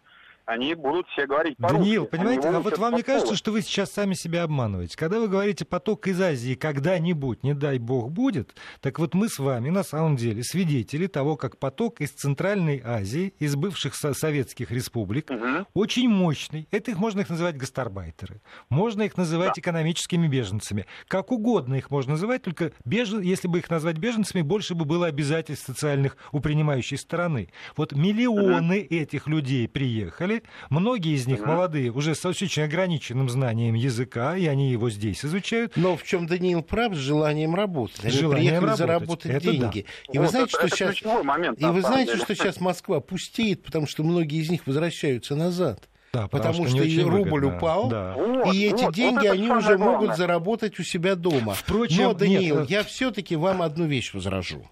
они 0.49 0.75
будут 0.75 1.07
все 1.09 1.27
говорить 1.27 1.59
по-русски. 1.59 1.79
Даниил, 1.79 2.07
понимаете, 2.07 2.49
а 2.49 2.61
вот 2.61 2.79
вам 2.79 2.95
не 2.95 3.03
кажется, 3.03 3.37
что 3.37 3.53
вы 3.53 3.61
сейчас 3.61 3.93
сами 3.93 4.15
себя 4.15 4.45
обманываете? 4.45 4.97
Когда 4.97 5.21
вы 5.21 5.29
говорите 5.29 5.67
поток 5.67 6.09
из 6.09 6.19
Азии 6.19 6.55
когда-нибудь, 6.55 7.43
не 7.45 7.53
дай 7.53 7.79
бог, 7.79 8.11
будет, 8.11 8.55
так 8.81 8.99
вот 8.99 9.13
мы 9.13 9.29
с 9.29 9.39
вами 9.39 9.69
на 9.69 9.83
самом 9.83 10.17
деле 10.17 10.43
свидетели 10.43 11.07
того, 11.07 11.37
как 11.37 11.59
поток 11.59 12.01
из 12.01 12.13
Центральной 12.13 12.81
Азии, 12.83 13.35
из 13.39 13.57
бывших 13.57 13.95
советских 13.95 14.71
республик, 14.71 15.31
угу. 15.31 15.67
очень 15.75 16.09
мощный. 16.09 16.67
Это 16.71 16.93
их 16.93 16.99
можно 16.99 17.21
их 17.21 17.29
называть 17.29 17.59
гастарбайтеры, 17.59 18.41
можно 18.71 19.03
их 19.03 19.19
называть 19.19 19.53
да. 19.55 19.61
экономическими 19.61 20.29
беженцами. 20.29 20.87
Как 21.09 21.31
угодно 21.31 21.75
их 21.75 21.91
можно 21.91 22.13
называть, 22.13 22.43
только 22.43 22.73
бежен... 22.87 23.21
если 23.21 23.49
бы 23.49 23.59
их 23.59 23.69
назвать 23.69 23.99
беженцами, 23.99 24.41
больше 24.41 24.75
бы 24.75 24.87
было 24.87 25.09
обязательств 25.09 25.67
социальных 25.67 26.17
у 26.33 26.41
принимающей 26.41 26.97
стороны. 26.97 27.51
Вот 27.77 27.93
миллионы 27.93 28.81
угу. 28.81 28.95
этих 28.95 29.27
людей 29.27 29.69
приехали, 29.69 30.38
Многие 30.71 31.15
из 31.15 31.27
них 31.27 31.45
молодые, 31.45 31.91
уже 31.91 32.15
с 32.15 32.25
очень 32.25 32.63
ограниченным 32.63 33.29
знанием 33.29 33.75
языка, 33.75 34.37
и 34.37 34.47
они 34.47 34.71
его 34.71 34.91
здесь 34.91 35.25
изучают. 35.25 35.77
Но 35.77 35.97
в 35.97 36.03
чем 36.03 36.27
Даниил 36.27 36.63
прав, 36.63 36.95
с 36.95 36.99
желанием 36.99 37.55
работать. 37.55 38.05
Они 38.05 38.13
желанием 38.13 38.61
приехали 38.61 38.61
работать. 38.61 38.79
заработать 38.79 39.31
это 39.33 39.51
деньги. 39.51 39.87
Да. 40.07 40.13
И 40.13 40.19
вот 40.19 40.25
вы 40.25 40.29
знаете, 40.31 40.57
это, 40.57 40.69
что 40.69 40.85
это 40.85 40.95
сейчас... 40.95 41.25
Момент, 41.25 41.61
и 41.61 41.65
вы 41.65 41.81
знаете, 41.83 42.17
что 42.17 42.35
сейчас 42.35 42.61
Москва 42.61 43.01
пустеет, 43.01 43.63
потому 43.63 43.87
что 43.87 44.03
многие 44.05 44.41
из 44.41 44.51
них 44.51 44.67
возвращаются 44.67 45.35
назад. 45.35 45.89
Да, 46.19 46.29
потому, 46.29 46.65
потому 46.65 46.69
что, 46.69 46.91
что 46.91 47.09
рубль 47.09 47.31
выгодно. 47.31 47.57
упал, 47.57 47.89
да. 47.89 48.15
вот, 48.17 48.55
и 48.55 48.67
эти 48.67 48.85
вот, 48.85 48.95
деньги 48.95 49.27
вот 49.27 49.35
они 49.35 49.51
уже 49.51 49.77
главное. 49.77 49.99
могут 49.99 50.17
заработать 50.17 50.79
у 50.81 50.83
себя 50.83 51.15
дома. 51.15 51.55
Впрочем, 51.55 52.05
Но, 52.05 52.15
Даниил, 52.15 52.61
нет, 52.61 52.71
я 52.71 52.83
все-таки 52.83 53.37
вам 53.37 53.63
одну 53.63 53.87
вещь 53.87 54.13
возражу. 54.13 54.69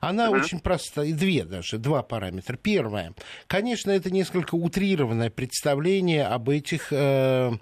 Она 0.00 0.30
угу. 0.30 0.38
очень 0.38 0.58
простая, 0.58 1.12
две 1.12 1.44
даже, 1.44 1.78
два 1.78 2.02
параметра. 2.02 2.56
Первое, 2.56 3.12
конечно, 3.46 3.90
это 3.90 4.10
несколько 4.10 4.54
утрированное 4.54 5.28
представление 5.28 6.26
об 6.26 6.48
этих 6.48 6.88
э, 6.90 7.52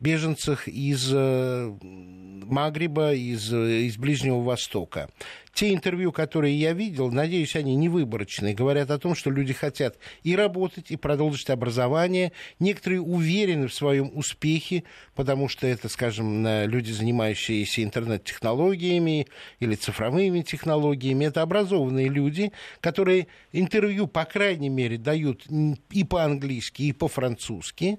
беженцах 0.00 0.68
из 0.68 1.10
э, 1.12 1.76
Магриба, 1.82 3.12
из, 3.12 3.52
э, 3.52 3.82
из 3.82 3.98
Ближнего 3.98 4.40
Востока. 4.40 5.10
Те 5.58 5.74
интервью, 5.74 6.12
которые 6.12 6.56
я 6.56 6.72
видел, 6.72 7.10
надеюсь, 7.10 7.56
они 7.56 7.74
не 7.74 7.88
выборочные, 7.88 8.54
говорят 8.54 8.92
о 8.92 8.98
том, 9.00 9.16
что 9.16 9.28
люди 9.28 9.52
хотят 9.52 9.98
и 10.22 10.36
работать, 10.36 10.92
и 10.92 10.96
продолжить 10.96 11.50
образование. 11.50 12.30
Некоторые 12.60 13.00
уверены 13.00 13.66
в 13.66 13.74
своем 13.74 14.12
успехе, 14.14 14.84
потому 15.16 15.48
что 15.48 15.66
это, 15.66 15.88
скажем, 15.88 16.46
люди, 16.46 16.92
занимающиеся 16.92 17.82
интернет-технологиями 17.82 19.26
или 19.58 19.74
цифровыми 19.74 20.42
технологиями. 20.42 21.24
Это 21.24 21.42
образованные 21.42 22.08
люди, 22.08 22.52
которые 22.80 23.26
интервью, 23.50 24.06
по 24.06 24.24
крайней 24.26 24.68
мере, 24.68 24.96
дают 24.96 25.44
и 25.90 26.04
по-английски, 26.04 26.82
и 26.82 26.92
по-французски. 26.92 27.98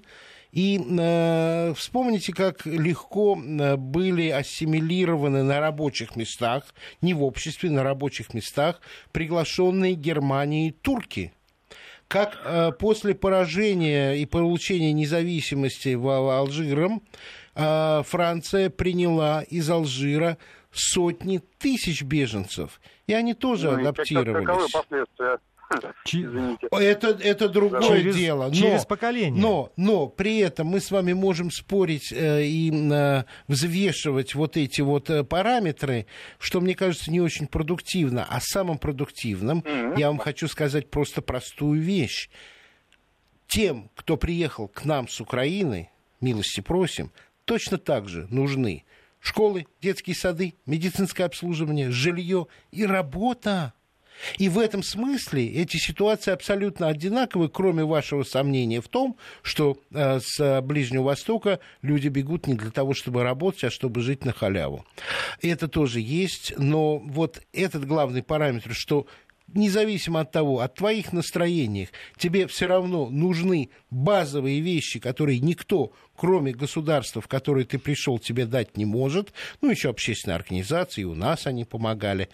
И 0.52 0.80
э, 0.80 1.74
вспомните, 1.74 2.32
как 2.32 2.66
легко 2.66 3.38
э, 3.40 3.76
были 3.76 4.28
ассимилированы 4.28 5.42
на 5.42 5.60
рабочих 5.60 6.16
местах, 6.16 6.64
не 7.00 7.14
в 7.14 7.22
обществе, 7.22 7.70
на 7.70 7.82
рабочих 7.82 8.34
местах, 8.34 8.80
приглашенные 9.12 9.94
Германией 9.94 10.72
турки 10.72 11.32
как 12.10 12.40
э, 12.44 12.72
после 12.72 13.14
поражения 13.14 14.14
и 14.14 14.26
получения 14.26 14.92
независимости 14.92 15.94
в, 15.94 16.02
в 16.02 16.36
Алжиром 16.36 17.02
э, 17.54 18.02
Франция 18.04 18.68
приняла 18.68 19.42
из 19.42 19.70
Алжира 19.70 20.36
сотни 20.72 21.40
тысяч 21.58 22.02
беженцев, 22.02 22.80
и 23.06 23.12
они 23.12 23.34
тоже 23.34 23.70
ну, 23.70 23.80
адаптировались. 23.80 24.44
Каковы 24.44 24.68
последствия? 24.72 25.38
Извините. 26.06 26.68
Это, 26.70 27.08
это 27.08 27.48
другое 27.48 27.82
через, 27.82 28.16
дело. 28.16 28.46
Но, 28.46 28.54
через 28.54 28.84
поколение. 28.84 29.40
Но, 29.40 29.72
но 29.76 30.08
при 30.08 30.38
этом 30.38 30.68
мы 30.68 30.80
с 30.80 30.90
вами 30.90 31.12
можем 31.12 31.50
спорить 31.50 32.12
э, 32.12 32.44
и 32.44 32.72
э, 32.72 33.24
взвешивать 33.48 34.34
вот 34.34 34.56
эти 34.56 34.80
вот 34.80 35.10
э, 35.10 35.24
параметры, 35.24 36.06
что, 36.38 36.60
мне 36.60 36.74
кажется, 36.74 37.10
не 37.10 37.20
очень 37.20 37.46
продуктивно. 37.46 38.26
А 38.28 38.40
самым 38.40 38.78
продуктивным 38.78 39.60
mm-hmm. 39.60 39.98
я 39.98 40.08
вам 40.08 40.18
хочу 40.18 40.48
сказать 40.48 40.90
просто 40.90 41.22
простую 41.22 41.80
вещь. 41.80 42.28
Тем, 43.46 43.90
кто 43.96 44.16
приехал 44.16 44.68
к 44.68 44.84
нам 44.84 45.08
с 45.08 45.20
Украины, 45.20 45.90
милости 46.20 46.60
просим, 46.60 47.10
точно 47.44 47.78
так 47.78 48.08
же 48.08 48.26
нужны 48.30 48.84
школы, 49.20 49.66
детские 49.80 50.16
сады, 50.16 50.54
медицинское 50.66 51.24
обслуживание, 51.24 51.90
жилье 51.90 52.46
и 52.72 52.84
работа. 52.84 53.74
И 54.38 54.48
в 54.48 54.58
этом 54.58 54.82
смысле 54.82 55.46
эти 55.46 55.76
ситуации 55.76 56.32
абсолютно 56.32 56.88
одинаковы, 56.88 57.48
кроме 57.48 57.84
вашего 57.84 58.22
сомнения 58.22 58.80
в 58.80 58.88
том, 58.88 59.16
что 59.42 59.78
э, 59.92 60.20
с 60.20 60.60
Ближнего 60.62 61.04
Востока 61.04 61.60
люди 61.82 62.08
бегут 62.08 62.46
не 62.46 62.54
для 62.54 62.70
того, 62.70 62.94
чтобы 62.94 63.22
работать, 63.22 63.64
а 63.64 63.70
чтобы 63.70 64.00
жить 64.00 64.24
на 64.24 64.32
халяву. 64.32 64.84
Это 65.42 65.68
тоже 65.68 66.00
есть, 66.00 66.52
но 66.56 66.98
вот 66.98 67.42
этот 67.52 67.86
главный 67.86 68.22
параметр, 68.22 68.70
что 68.72 69.06
независимо 69.54 70.20
от 70.20 70.32
того, 70.32 70.60
от 70.60 70.74
твоих 70.74 71.12
настроений, 71.12 71.88
тебе 72.16 72.46
все 72.46 72.66
равно 72.66 73.08
нужны 73.10 73.70
базовые 73.90 74.60
вещи, 74.60 75.00
которые 75.00 75.40
никто, 75.40 75.92
кроме 76.16 76.52
государства, 76.52 77.20
в 77.20 77.28
которое 77.28 77.64
ты 77.64 77.78
пришел, 77.78 78.18
тебе 78.18 78.46
дать 78.46 78.76
не 78.76 78.84
может. 78.84 79.32
Ну, 79.60 79.70
еще 79.70 79.90
общественные 79.90 80.36
организации, 80.36 81.04
у 81.04 81.14
нас 81.14 81.46
они 81.46 81.64
помогали, 81.64 82.28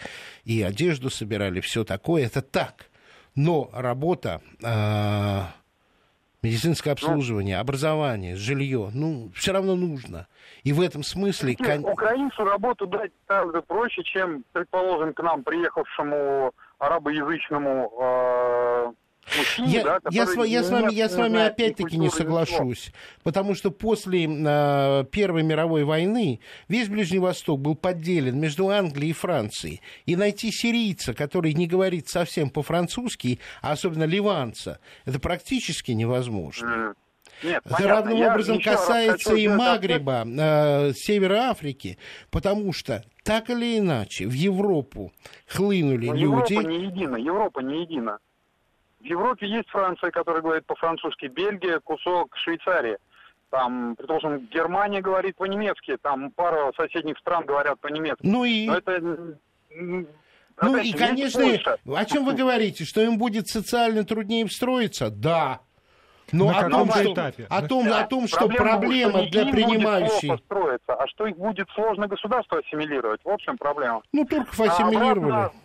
и 0.44 0.62
одежду 0.62 1.10
собирали, 1.10 1.60
все 1.60 1.84
такое. 1.84 2.26
Это 2.26 2.42
так. 2.42 2.86
Но 3.34 3.70
работа, 3.72 4.40
э, 4.62 5.42
медицинское 6.42 6.90
ну, 6.90 6.92
обслуживание, 6.94 7.58
образование, 7.58 8.36
жилье, 8.36 8.90
ну, 8.92 9.30
все 9.34 9.52
равно 9.52 9.76
нужно. 9.76 10.26
И 10.64 10.72
в 10.72 10.80
этом 10.80 11.02
смысле... 11.02 11.54
Кон... 11.56 11.84
Украинцу 11.84 12.44
работу 12.44 12.86
дать 12.86 13.12
гораздо 13.28 13.60
проще, 13.62 14.02
чем, 14.04 14.44
предположим, 14.52 15.12
к 15.12 15.22
нам 15.22 15.42
приехавшему 15.42 16.52
арабоязычному 16.78 17.92
э, 18.00 18.92
Мужчине, 19.36 19.72
я, 19.72 19.84
да, 19.84 19.98
я, 20.10 20.26
с, 20.26 20.36
я, 20.44 20.62
с 20.62 20.70
вами, 20.70 20.94
я 20.94 21.08
с 21.08 21.16
вами 21.16 21.40
опять-таки 21.40 21.98
не 21.98 22.10
соглашусь, 22.10 22.92
потому 23.24 23.54
что 23.54 23.72
после 23.72 24.24
э, 24.24 25.04
Первой 25.10 25.42
мировой 25.42 25.82
войны 25.84 26.40
весь 26.68 26.88
Ближний 26.88 27.18
Восток 27.18 27.60
был 27.60 27.74
поделен 27.74 28.38
между 28.38 28.68
Англией 28.68 29.10
и 29.10 29.14
Францией. 29.14 29.82
И 30.04 30.14
найти 30.14 30.52
сирийца, 30.52 31.12
который 31.12 31.54
не 31.54 31.66
говорит 31.66 32.08
совсем 32.08 32.50
по-французски, 32.50 33.40
а 33.62 33.72
особенно 33.72 34.04
ливанца, 34.04 34.78
это 35.04 35.18
практически 35.18 35.90
невозможно. 35.90 36.94
Нет, 37.42 37.62
Это 37.64 37.88
равным 37.88 38.20
образом 38.20 38.60
касается 38.60 39.34
и 39.34 39.48
Магриба, 39.48 40.24
э, 40.26 40.92
Севера 40.94 41.50
Африки, 41.50 41.98
потому 42.30 42.72
что 42.72 43.02
так 43.24 43.50
или 43.50 43.78
иначе 43.78 44.26
в 44.26 44.32
Европу 44.32 45.12
хлынули 45.46 46.06
Но 46.06 46.14
люди. 46.14 46.54
Европа 46.54 46.68
не 46.68 46.84
едина, 46.84 47.16
Европа 47.16 47.60
не 47.60 47.80
едина. 47.82 48.18
В 49.00 49.04
Европе 49.04 49.46
есть 49.46 49.68
Франция, 49.68 50.10
которая 50.10 50.42
говорит 50.42 50.66
по-французски, 50.66 51.26
Бельгия, 51.26 51.80
кусок 51.80 52.36
Швейцарии. 52.36 52.96
Там, 53.50 53.94
при 53.96 54.06
том, 54.06 54.18
что 54.18 54.38
Германия 54.52 55.00
говорит 55.00 55.36
по-немецки, 55.36 55.96
там 56.02 56.30
пара 56.32 56.72
соседних 56.76 57.18
стран 57.18 57.44
говорят 57.44 57.78
по-немецки. 57.80 58.26
Ну 58.26 58.44
и... 58.44 58.66
Но 58.66 58.76
это 58.76 59.36
ну 60.62 60.78
и, 60.78 60.92
конечно, 60.92 61.44
о 61.94 62.04
чем 62.06 62.24
вы 62.24 62.32
говорите, 62.32 62.84
что 62.84 63.02
им 63.02 63.18
будет 63.18 63.46
социально 63.46 64.04
труднее 64.04 64.46
встроиться? 64.46 65.10
Да. 65.10 65.60
Но 66.32 66.50
на 66.50 66.58
о 66.58 66.70
том, 66.70 66.90
что, 66.90 67.12
этапе. 67.12 67.46
О 67.48 67.62
том, 67.62 67.84
да. 67.84 68.00
о 68.00 68.06
том, 68.06 68.26
что 68.26 68.48
проблема, 68.48 69.26
для 69.26 69.46
принимающей... 69.46 70.28
Будет 70.28 70.44
строиться, 70.44 70.94
а 70.94 71.06
что 71.08 71.26
их 71.26 71.36
будет 71.36 71.68
сложно 71.70 72.08
государство 72.08 72.58
ассимилировать. 72.58 73.20
В 73.24 73.28
общем, 73.28 73.56
проблема. 73.56 74.02
Ну, 74.12 74.24
турков 74.24 74.60
ассимилировали. 74.60 75.32
А 75.32 75.36
обратно, 75.36 75.60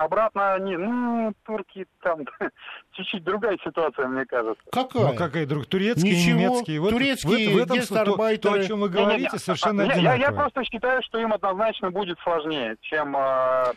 обратно 0.00 0.54
они, 0.54 0.76
ну, 0.76 1.32
турки 1.44 1.86
там 2.02 2.20
чуть-чуть 2.92 3.22
другая 3.22 3.58
ситуация, 3.62 4.08
мне 4.08 4.24
кажется. 4.24 4.62
Какая? 4.72 5.08
Ну, 5.08 5.14
какая 5.14 5.46
друг? 5.46 5.66
Турецкие, 5.66 6.16
Ничего. 6.16 6.38
немецкие. 6.38 6.80
Вот 6.80 6.90
турецкие, 6.90 7.50
в, 7.50 7.52
в 7.52 7.58
этом 7.58 7.80
то, 7.80 8.38
то, 8.38 8.52
о 8.52 8.64
чем 8.64 8.80
вы 8.80 8.88
говорите, 8.88 9.28
не, 9.30 9.32
не, 9.34 9.38
совершенно 9.38 9.82
я, 9.82 9.92
одинаково. 9.92 10.20
Я, 10.20 10.26
я 10.26 10.32
просто 10.32 10.64
считаю, 10.64 11.02
что 11.02 11.18
им 11.18 11.32
однозначно 11.34 11.90
будет 11.90 12.18
сложнее, 12.20 12.76
чем... 12.80 13.14
Э, 13.14 13.72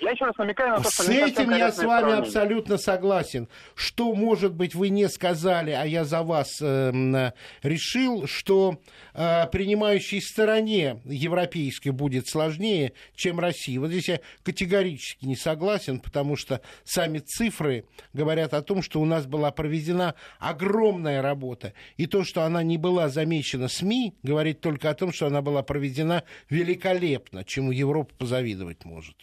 я 0.00 0.10
еще 0.10 0.24
раз 0.24 0.36
намекаю 0.38 0.70
на 0.70 0.76
то, 0.76 0.90
что... 0.90 1.02
С 1.02 1.08
этим 1.08 1.50
я 1.50 1.70
с 1.70 1.78
вами 1.78 2.00
сравнение. 2.00 2.22
абсолютно 2.22 2.78
согласен. 2.78 3.48
Что, 3.74 4.14
может 4.14 4.54
быть, 4.54 4.74
вы 4.74 4.88
не 4.88 5.08
сказали, 5.08 5.72
а 5.72 5.84
я 5.84 6.04
за 6.04 6.22
вас 6.22 6.58
э, 6.62 7.32
решил, 7.62 8.26
что 8.26 8.78
э, 9.12 9.46
принимающей 9.48 10.22
стороне 10.22 11.02
европейской 11.04 11.90
будет 11.90 12.28
сложнее, 12.28 12.94
чем 13.14 13.38
России. 13.38 13.76
Вот 13.76 13.90
здесь 13.90 14.08
я 14.08 14.20
категорически 14.42 15.26
не 15.26 15.36
согласен, 15.36 15.65
потому 16.00 16.36
что 16.36 16.60
сами 16.84 17.18
цифры 17.18 17.84
говорят 18.12 18.54
о 18.54 18.62
том, 18.62 18.82
что 18.82 19.00
у 19.00 19.04
нас 19.04 19.26
была 19.26 19.50
проведена 19.50 20.14
огромная 20.38 21.22
работа. 21.22 21.72
И 21.96 22.06
то, 22.06 22.24
что 22.24 22.42
она 22.42 22.62
не 22.62 22.78
была 22.78 23.08
замечена 23.08 23.68
СМИ, 23.68 24.14
говорит 24.22 24.60
только 24.60 24.90
о 24.90 24.94
том, 24.94 25.12
что 25.12 25.26
она 25.26 25.42
была 25.42 25.62
проведена 25.62 26.24
великолепно, 26.48 27.44
чему 27.44 27.72
Европа 27.72 28.14
позавидовать 28.16 28.84
может. 28.84 29.16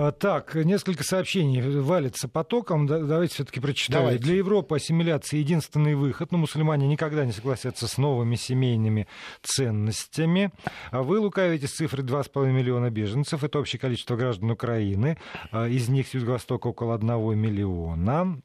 А, 0.00 0.12
так, 0.12 0.54
несколько 0.54 1.02
сообщений 1.02 1.60
валится 1.60 2.28
потоком. 2.28 2.86
Давайте 2.86 3.34
все-таки 3.34 3.58
прочитаю. 3.58 4.04
Давайте. 4.04 4.22
Для 4.22 4.36
Европы 4.36 4.76
ассимиляция 4.76 5.40
единственный 5.40 5.96
выход, 5.96 6.30
но 6.30 6.38
мусульмане 6.38 6.86
никогда 6.86 7.24
не 7.24 7.32
согласятся 7.32 7.88
с 7.88 7.98
новыми 7.98 8.36
семейными 8.36 9.08
ценностями. 9.42 10.52
А 10.92 11.02
вы 11.02 11.18
лукавите 11.18 11.66
с 11.66 11.72
цифрой 11.72 12.06
2,5 12.06 12.46
миллиона 12.52 12.90
беженцев. 12.90 13.42
Это 13.42 13.58
общее 13.58 13.80
количество 13.80 14.14
граждан 14.14 14.52
Украины. 14.52 15.18
А, 15.50 15.66
из 15.66 15.88
них 15.88 16.06
с 16.06 16.14
Юго-Востока 16.14 16.68
около 16.68 16.94
1 16.94 17.36
миллиона. 17.36 18.40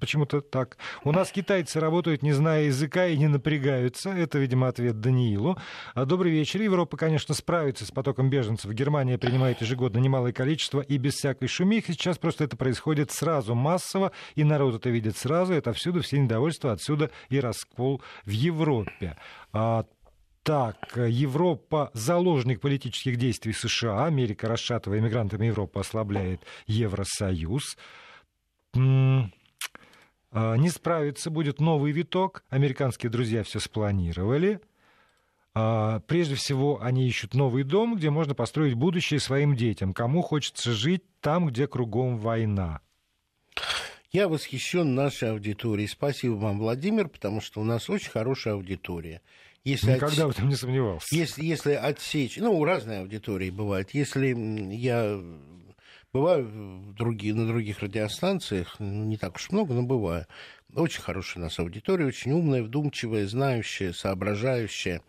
Почему-то 0.00 0.40
так. 0.40 0.78
У 1.04 1.12
нас 1.12 1.30
китайцы 1.30 1.78
работают, 1.78 2.22
не 2.22 2.32
зная 2.32 2.64
языка 2.64 3.06
и 3.06 3.18
не 3.18 3.28
напрягаются. 3.28 4.12
Это, 4.12 4.38
видимо, 4.38 4.68
ответ 4.68 4.98
Даниилу. 4.98 5.58
Добрый 5.94 6.32
вечер. 6.32 6.62
Европа, 6.62 6.96
конечно, 6.96 7.34
справится 7.34 7.84
с 7.84 7.90
потоком 7.90 8.30
беженцев. 8.30 8.72
Германия 8.72 9.18
принимает 9.18 9.60
ежегодно 9.60 9.98
немалое 9.98 10.32
количество 10.32 10.69
количество 10.70 10.80
и 10.80 10.98
без 10.98 11.14
всякой 11.14 11.48
шумихи. 11.48 11.92
Сейчас 11.92 12.18
просто 12.18 12.44
это 12.44 12.56
происходит 12.56 13.10
сразу 13.10 13.54
массово, 13.54 14.12
и 14.34 14.44
народ 14.44 14.76
это 14.76 14.90
видит 14.90 15.16
сразу. 15.16 15.52
Это 15.52 15.72
всюду, 15.72 16.00
все 16.00 16.18
недовольства, 16.18 16.72
отсюда 16.72 17.10
и 17.28 17.40
раскол 17.40 18.02
в 18.24 18.30
Европе. 18.30 19.16
А, 19.52 19.84
так, 20.42 20.96
Европа 20.96 21.90
заложник 21.92 22.60
политических 22.60 23.16
действий 23.16 23.52
США, 23.52 24.06
Америка, 24.06 24.48
расшатывая 24.48 24.98
иммигрантами 24.98 25.46
Европу, 25.46 25.80
ослабляет 25.80 26.40
Евросоюз. 26.66 27.76
А, 30.32 30.56
не 30.56 30.70
справиться 30.70 31.30
будет 31.30 31.60
новый 31.60 31.92
виток. 31.92 32.44
Американские 32.50 33.10
друзья 33.10 33.42
все 33.42 33.58
спланировали. 33.58 34.60
А, 35.52 36.00
прежде 36.00 36.36
всего, 36.36 36.80
они 36.80 37.08
ищут 37.08 37.34
новый 37.34 37.64
дом, 37.64 37.96
где 37.96 38.10
можно 38.10 38.34
построить 38.34 38.74
будущее 38.74 39.18
своим 39.20 39.56
детям. 39.56 39.92
Кому 39.92 40.22
хочется 40.22 40.72
жить 40.72 41.02
там, 41.20 41.46
где 41.46 41.66
кругом 41.66 42.18
война. 42.18 42.80
Я 44.12 44.28
восхищен 44.28 44.94
нашей 44.94 45.30
аудиторией. 45.30 45.88
Спасибо 45.88 46.34
вам, 46.34 46.58
Владимир, 46.58 47.08
потому 47.08 47.40
что 47.40 47.60
у 47.60 47.64
нас 47.64 47.88
очень 47.90 48.10
хорошая 48.10 48.54
аудитория. 48.54 49.22
Если 49.62 49.92
Никогда 49.92 50.24
от... 50.24 50.32
в 50.32 50.36
этом 50.36 50.48
не 50.48 50.56
сомневался. 50.56 51.14
Если, 51.14 51.44
если 51.44 51.72
отсечь... 51.72 52.36
Ну, 52.38 52.64
разные 52.64 53.00
аудитории 53.00 53.50
бывают. 53.50 53.90
Если 53.90 54.34
я 54.74 55.20
бываю 56.12 56.92
другие, 56.96 57.34
на 57.34 57.46
других 57.46 57.80
радиостанциях, 57.80 58.76
ну, 58.78 59.04
не 59.04 59.16
так 59.16 59.36
уж 59.36 59.50
много, 59.50 59.74
но 59.74 59.82
бываю. 59.82 60.26
Очень 60.74 61.02
хорошая 61.02 61.42
у 61.42 61.44
нас 61.44 61.58
аудитория, 61.58 62.06
очень 62.06 62.32
умная, 62.32 62.62
вдумчивая, 62.62 63.26
знающая, 63.26 63.92
соображающая 63.92 65.02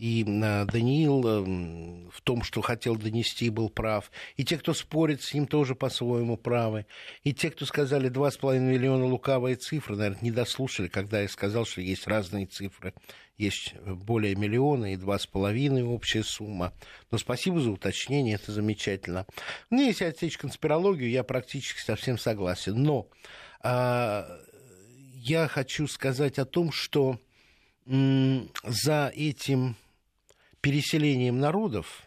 и 0.00 0.24
а, 0.42 0.64
Даниил 0.64 1.28
эм, 1.28 2.10
в 2.10 2.22
том, 2.22 2.42
что 2.42 2.62
хотел 2.62 2.96
донести, 2.96 3.50
был 3.50 3.68
прав. 3.68 4.10
И 4.36 4.44
те, 4.44 4.56
кто 4.56 4.72
спорит 4.72 5.22
с 5.22 5.34
ним, 5.34 5.46
тоже 5.46 5.74
по-своему 5.74 6.38
правы. 6.38 6.86
И 7.22 7.34
те, 7.34 7.50
кто 7.50 7.66
сказали 7.66 8.10
2,5 8.10 8.58
миллиона 8.60 9.04
лукавые 9.04 9.56
цифры, 9.56 9.96
наверное, 9.96 10.22
не 10.22 10.30
дослушали, 10.30 10.88
когда 10.88 11.20
я 11.20 11.28
сказал, 11.28 11.66
что 11.66 11.82
есть 11.82 12.06
разные 12.06 12.46
цифры. 12.46 12.94
Есть 13.36 13.74
более 13.74 14.34
миллиона 14.36 14.94
и 14.94 14.96
два 14.96 15.18
с 15.18 15.26
половиной 15.26 15.82
общая 15.82 16.24
сумма. 16.24 16.72
Но 17.10 17.18
спасибо 17.18 17.60
за 17.60 17.70
уточнение, 17.70 18.36
это 18.36 18.52
замечательно. 18.52 19.26
Ну, 19.68 19.82
если 19.82 20.06
отсечь 20.06 20.38
конспирологию, 20.38 21.10
я 21.10 21.24
практически 21.24 21.82
совсем 21.82 22.16
согласен. 22.16 22.82
Но 22.82 23.06
а, 23.62 24.26
я 25.12 25.46
хочу 25.46 25.86
сказать 25.88 26.38
о 26.38 26.46
том, 26.46 26.72
что 26.72 27.20
м, 27.84 28.50
за 28.64 29.12
этим 29.14 29.76
переселением 30.60 31.38
народов, 31.38 32.02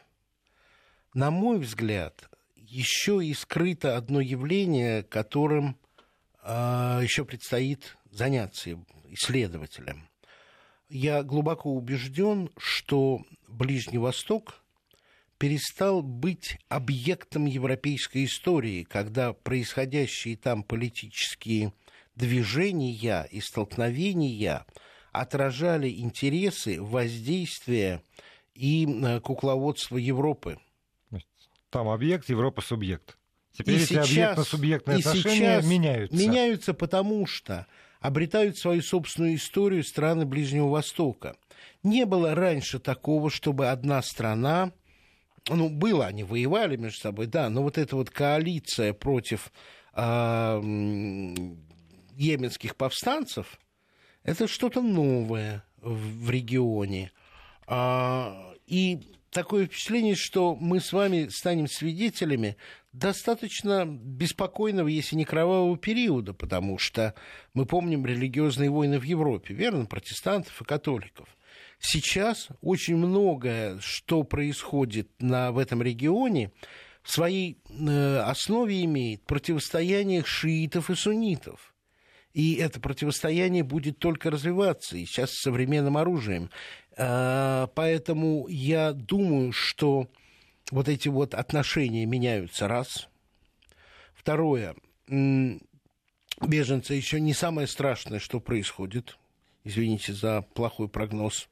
на 1.14 1.32
мой 1.32 1.60
взгляд, 1.60 2.30
еще 2.56 3.24
и 3.24 3.34
скрыто 3.34 3.98
одно 3.98 4.20
явление, 4.20 5.04
которым 5.04 5.70
э, 5.70 5.76
а, 6.44 7.02
еще 7.02 7.26
предстоит 7.26 7.98
заняться 8.12 8.80
исследователям. 9.10 10.10
Я 10.90 11.24
глубоко 11.24 11.74
убежден, 11.74 12.50
что 12.58 13.22
Ближний 13.48 13.98
Восток 13.98 14.64
перестал 15.38 16.02
быть 16.02 16.58
объектом 16.70 17.46
европейской 17.46 18.26
истории, 18.26 18.84
когда 18.84 19.34
происходящие 19.34 20.38
там 20.38 20.64
политические 20.64 21.74
движения 22.16 23.28
и 23.30 23.42
столкновения 23.42 24.66
отражали 25.12 25.90
интересы, 25.90 26.82
воздействия 26.82 28.02
и 28.56 28.86
э, 28.86 29.20
кукловодство 29.20 29.98
Европы. 29.98 30.58
Там 31.70 31.90
объект, 31.90 32.30
Европа 32.30 32.62
субъект. 32.62 33.18
Теперь 33.52 33.80
и 33.80 33.84
эти 33.84 33.96
объектно-субъектные 33.96 34.98
отношения 34.98 35.62
меняются. 35.62 36.16
Меняются, 36.18 36.74
потому 36.74 37.26
что 37.28 37.68
обретают 38.00 38.58
свою 38.58 38.82
собственную 38.82 39.36
историю 39.36 39.84
страны 39.84 40.26
Ближнего 40.26 40.68
Востока. 40.68 41.36
Не 41.84 42.06
было 42.06 42.36
раньше 42.36 42.80
такого, 42.80 43.30
чтобы 43.30 43.70
одна 43.70 44.02
страна, 44.02 44.72
ну, 45.50 45.70
было, 45.70 46.08
они 46.08 46.24
воевали 46.24 46.76
между 46.78 47.00
собой, 47.00 47.28
да, 47.28 47.50
но 47.50 47.62
вот 47.64 47.78
эта 47.78 47.96
вот 47.96 48.10
коалиция 48.10 48.94
против 48.94 49.52
э, 49.94 50.62
йеменских 52.16 52.76
повстанцев, 52.76 53.60
это 54.24 54.48
что-то 54.48 54.82
новое 54.82 55.64
в, 55.78 56.26
в 56.26 56.30
регионе. 56.30 57.12
А, 57.68 58.54
и 58.68 59.00
такое 59.30 59.66
впечатление, 59.66 60.16
что 60.16 60.56
мы 60.56 60.80
с 60.80 60.94
вами 60.94 61.28
станем 61.30 61.68
свидетелями 61.68 62.58
достаточно 62.94 63.86
беспокойного, 63.86 64.88
если 64.88 65.16
не 65.16 65.26
кровавого 65.26 65.78
периода, 65.78 66.34
потому 66.34 66.78
что 66.78 67.16
мы 67.54 67.66
помним 67.66 68.06
религиозные 68.06 68.70
войны 68.70 69.00
в 69.00 69.04
Европе, 69.04 69.54
верно, 69.54 69.86
протестантов 69.86 70.62
и 70.62 70.66
католиков. 70.66 71.28
Сейчас 71.80 72.48
очень 72.62 72.96
многое, 72.96 73.80
что 73.80 74.24
происходит 74.24 75.10
на, 75.20 75.52
в 75.52 75.58
этом 75.58 75.82
регионе, 75.82 76.52
в 77.02 77.12
своей 77.12 77.58
э, 77.68 78.18
основе 78.20 78.86
имеет 78.86 79.26
противостояние 79.26 80.24
шиитов 80.24 80.90
и 80.90 80.96
суннитов. 80.96 81.74
И 82.34 82.56
это 82.56 82.80
противостояние 82.80 83.64
будет 83.64 84.00
только 84.00 84.32
развиваться, 84.32 84.98
и 84.98 85.06
сейчас 85.06 85.32
с 85.32 85.42
современным 85.42 85.98
оружием. 85.98 86.50
А, 86.98 87.68
поэтому 87.76 88.48
я 88.48 88.94
думаю, 88.94 89.52
что 89.52 90.08
вот 90.72 90.88
эти 90.88 91.08
вот 91.08 91.34
отношения 91.34 92.06
меняются, 92.06 92.68
раз. 92.68 93.08
Второе, 94.14 94.76
беженцы 95.08 96.94
еще 96.94 97.20
не 97.20 97.34
самое 97.34 97.68
страшное, 97.68 98.20
что 98.20 98.40
происходит. 98.40 99.18
Извините 99.64 100.14
за 100.14 100.42
плохой 100.42 100.88
прогноз. 100.88 101.48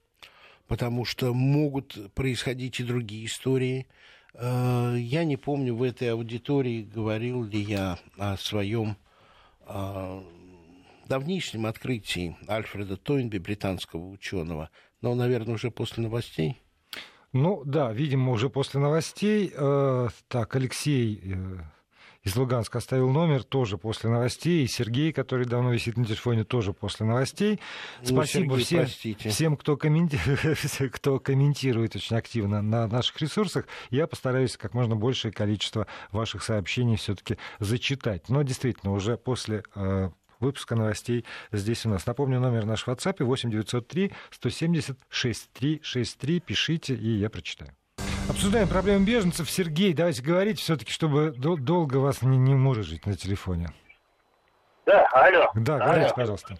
Потому 0.67 1.05
что 1.05 1.33
могут 1.33 2.13
происходить 2.13 2.79
и 2.79 2.83
другие 2.83 3.25
истории. 3.25 3.87
А, 4.33 4.95
я 4.95 5.23
не 5.23 5.37
помню, 5.37 5.75
в 5.75 5.83
этой 5.83 6.11
аудитории 6.11 6.83
говорил 6.83 7.43
ли 7.43 7.59
я 7.59 7.99
о 8.17 8.37
своем 8.37 8.95
а, 9.61 10.23
давнишнем 11.07 11.65
открытии 11.65 12.37
Альфреда 12.47 12.95
Тойнби, 12.95 13.37
британского 13.37 14.07
ученого, 14.07 14.69
но, 15.01 15.15
наверное, 15.15 15.55
уже 15.55 15.71
после 15.71 16.03
новостей. 16.03 16.61
Ну 17.33 17.63
да, 17.65 17.91
видимо, 17.91 18.31
уже 18.31 18.49
после 18.49 18.79
новостей. 18.79 19.53
Э, 19.55 20.09
так, 20.27 20.55
Алексей 20.55 21.21
э, 21.23 21.57
из 22.23 22.35
Луганска 22.35 22.77
оставил 22.77 23.09
номер 23.09 23.43
тоже 23.43 23.77
после 23.77 24.09
новостей. 24.09 24.63
И 24.63 24.67
Сергей, 24.67 25.11
который 25.11 25.45
давно 25.45 25.71
висит 25.71 25.97
на 25.97 26.05
телефоне, 26.05 26.43
тоже 26.43 26.73
после 26.73 27.05
новостей. 27.05 27.59
Ну, 28.01 28.07
Спасибо 28.07 28.59
Сергей, 28.61 29.15
всем, 29.15 29.31
всем 29.31 29.57
кто, 29.57 29.77
комменти... 29.77 30.19
кто 30.89 31.19
комментирует 31.19 31.95
очень 31.95 32.17
активно 32.17 32.61
на 32.61 32.87
наших 32.87 33.19
ресурсах. 33.21 33.65
Я 33.89 34.07
постараюсь 34.07 34.57
как 34.57 34.73
можно 34.73 34.95
большее 34.95 35.31
количество 35.31 35.87
ваших 36.11 36.43
сообщений 36.43 36.97
все-таки 36.97 37.37
зачитать. 37.59 38.29
Но 38.29 38.43
действительно, 38.43 38.93
уже 38.93 39.17
после 39.17 39.63
э, 39.73 40.09
выпуска 40.41 40.75
новостей 40.75 41.25
здесь 41.51 41.85
у 41.85 41.89
нас. 41.89 42.05
Напомню, 42.05 42.39
номер 42.39 42.65
нашего 42.65 42.95
WhatsApp 42.95 43.23
8903 43.23 44.11
170 44.31 44.97
6363. 45.09 46.39
Пишите, 46.39 46.95
и 46.95 47.09
я 47.17 47.29
прочитаю. 47.29 47.71
Обсуждаем 48.29 48.67
проблему 48.67 49.05
беженцев. 49.05 49.49
Сергей, 49.49 49.93
давайте 49.93 50.21
говорить 50.21 50.59
все-таки, 50.59 50.91
чтобы 50.91 51.31
дол- 51.31 51.57
долго 51.57 51.97
вас 51.97 52.21
не, 52.21 52.37
не 52.37 52.53
мурыжить 52.55 53.05
на 53.05 53.15
телефоне. 53.15 53.71
Да, 54.85 55.05
алло. 55.13 55.51
Да, 55.55 55.75
алло. 55.75 55.85
говорите, 55.85 56.13
пожалуйста. 56.15 56.57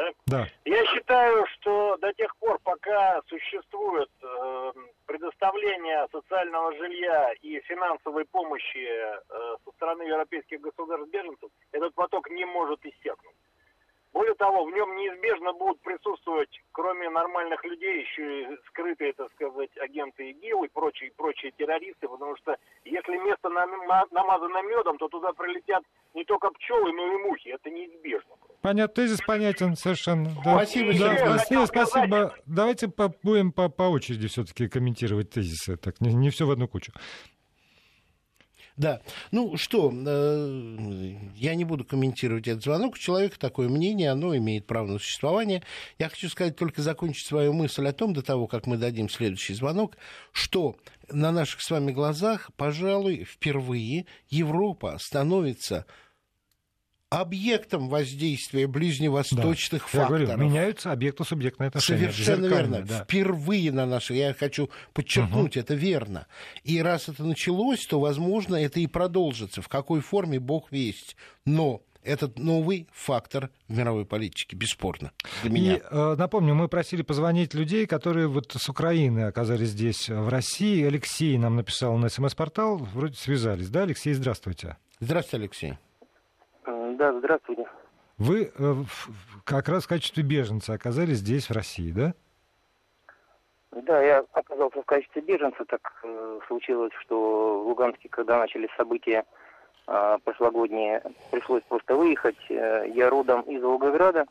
Да? 0.00 0.12
Да. 0.26 0.46
Я 0.64 0.84
считаю, 0.86 1.46
что 1.46 1.96
до 1.98 2.12
тех 2.14 2.34
пор, 2.36 2.58
пока 2.64 3.20
существует 3.26 4.10
э, 4.22 4.72
предоставление 5.06 6.06
социального 6.10 6.74
жилья 6.76 7.32
и 7.42 7.60
финансовой 7.60 8.24
помощи 8.24 8.78
э, 8.78 9.20
со 9.64 9.70
стороны 9.72 10.02
европейских 10.02 10.60
государств 10.60 11.10
беженцев, 11.10 11.50
этот 11.72 11.94
поток 11.94 12.30
не 12.30 12.46
может 12.46 12.84
иссякнуть. 12.86 13.34
Более 14.12 14.34
того, 14.34 14.64
в 14.64 14.72
нем 14.72 14.96
неизбежно 14.96 15.52
будут 15.52 15.80
присутствовать, 15.82 16.50
кроме 16.72 17.10
нормальных 17.10 17.64
людей, 17.64 18.00
еще 18.00 18.42
и 18.42 18.56
скрытые, 18.66 19.12
так 19.12 19.30
сказать, 19.32 19.70
агенты 19.78 20.30
ИГИЛ 20.30 20.64
и 20.64 20.68
прочие, 20.68 21.12
прочие 21.12 21.52
террористы, 21.52 22.08
потому 22.08 22.36
что 22.36 22.56
если 22.84 23.16
место 23.18 23.48
намазано 23.50 24.62
медом, 24.62 24.98
то 24.98 25.08
туда 25.08 25.32
прилетят 25.32 25.84
не 26.14 26.24
только 26.24 26.50
пчелы, 26.50 26.92
но 26.92 27.12
и 27.12 27.18
мухи. 27.18 27.50
Это 27.50 27.70
неизбежно. 27.70 28.34
Понятно, 28.60 28.94
тезис 28.94 29.20
понятен 29.26 29.76
совершенно. 29.76 30.34
Да. 30.44 30.56
Спасибо, 30.56 30.92
да, 30.98 31.16
спасибо, 31.16 31.66
спасибо. 31.66 32.34
Давайте 32.44 32.88
по, 32.88 33.14
будем 33.22 33.52
по, 33.52 33.68
по 33.70 33.84
очереди 33.84 34.28
все-таки 34.28 34.68
комментировать 34.68 35.30
тезисы. 35.30 35.76
Так, 35.76 36.00
не, 36.00 36.12
не 36.12 36.30
все 36.30 36.46
в 36.46 36.50
одну 36.50 36.68
кучу. 36.68 36.92
Да. 38.80 39.02
Ну 39.30 39.58
что, 39.58 39.92
э, 39.92 41.16
я 41.36 41.54
не 41.54 41.64
буду 41.64 41.84
комментировать 41.84 42.48
этот 42.48 42.62
звонок. 42.62 42.94
У 42.94 42.98
человека 42.98 43.38
такое 43.38 43.68
мнение, 43.68 44.10
оно 44.10 44.34
имеет 44.36 44.66
право 44.66 44.86
на 44.86 44.98
существование. 44.98 45.62
Я 45.98 46.08
хочу 46.08 46.30
сказать, 46.30 46.56
только 46.56 46.80
закончить 46.80 47.26
свою 47.26 47.52
мысль 47.52 47.86
о 47.86 47.92
том, 47.92 48.14
до 48.14 48.22
того, 48.22 48.46
как 48.46 48.66
мы 48.66 48.78
дадим 48.78 49.10
следующий 49.10 49.52
звонок, 49.52 49.98
что 50.32 50.76
на 51.10 51.30
наших 51.30 51.60
с 51.60 51.70
вами 51.70 51.92
глазах, 51.92 52.50
пожалуй, 52.56 53.24
впервые 53.24 54.06
Европа 54.30 54.96
становится 54.98 55.84
объектом 57.10 57.88
воздействия 57.88 58.68
ближневосточных 58.68 59.82
да. 59.82 59.88
факторов. 59.88 60.28
Я 60.28 60.36
говорю, 60.36 60.48
меняются 60.48 60.92
объектно-субъектные 60.92 61.68
отношения. 61.68 62.12
Совершенно 62.12 62.46
верно. 62.46 62.82
Да. 62.82 63.04
Впервые 63.04 63.72
на 63.72 63.84
нашей, 63.84 64.18
я 64.18 64.32
хочу 64.32 64.70
подчеркнуть, 64.92 65.56
угу. 65.56 65.60
это 65.60 65.74
верно. 65.74 66.26
И 66.62 66.80
раз 66.80 67.08
это 67.08 67.24
началось, 67.24 67.84
то, 67.84 67.98
возможно, 67.98 68.54
это 68.54 68.78
и 68.78 68.86
продолжится. 68.86 69.60
В 69.60 69.68
какой 69.68 70.00
форме, 70.00 70.38
бог 70.38 70.70
весть. 70.70 71.16
Но 71.44 71.82
этот 72.04 72.38
новый 72.38 72.88
фактор 72.92 73.50
в 73.66 73.76
мировой 73.76 74.06
политике, 74.06 74.56
бесспорно, 74.56 75.10
для 75.42 75.50
меня. 75.50 75.74
И 75.76 75.82
э, 75.90 76.14
напомню, 76.16 76.54
мы 76.54 76.68
просили 76.68 77.02
позвонить 77.02 77.54
людей, 77.54 77.86
которые 77.86 78.28
вот 78.28 78.54
с 78.56 78.68
Украины 78.68 79.24
оказались 79.24 79.70
здесь, 79.70 80.08
в 80.08 80.28
России. 80.28 80.84
Алексей 80.84 81.36
нам 81.38 81.56
написал 81.56 81.96
на 81.98 82.08
СМС-портал, 82.08 82.78
вроде 82.78 83.16
связались, 83.16 83.68
да, 83.68 83.82
Алексей, 83.82 84.14
здравствуйте. 84.14 84.76
Здравствуйте, 85.00 85.42
Алексей. 85.42 85.89
Да, 86.66 87.18
здравствуйте. 87.18 87.66
Вы 88.18 88.52
э, 88.56 88.74
как 89.44 89.68
раз 89.68 89.84
в 89.84 89.88
качестве 89.88 90.22
беженца 90.22 90.74
оказались 90.74 91.18
здесь, 91.18 91.48
в 91.48 91.52
России, 91.52 91.90
да? 91.90 92.12
Да, 93.70 94.02
я 94.02 94.24
оказался 94.32 94.82
в 94.82 94.84
качестве 94.84 95.22
беженца. 95.22 95.64
Так 95.64 96.00
э, 96.02 96.40
случилось, 96.48 96.92
что 97.00 97.62
в 97.62 97.68
Луганске, 97.68 98.08
когда 98.08 98.38
начались 98.38 98.68
события 98.76 99.24
э, 99.86 100.18
прошлогодние, 100.24 101.02
пришлось 101.30 101.62
просто 101.62 101.94
выехать. 101.94 102.38
Э, 102.50 102.84
я 102.94 103.08
родом 103.08 103.42
из 103.42 103.62
Волгограда, 103.62 104.26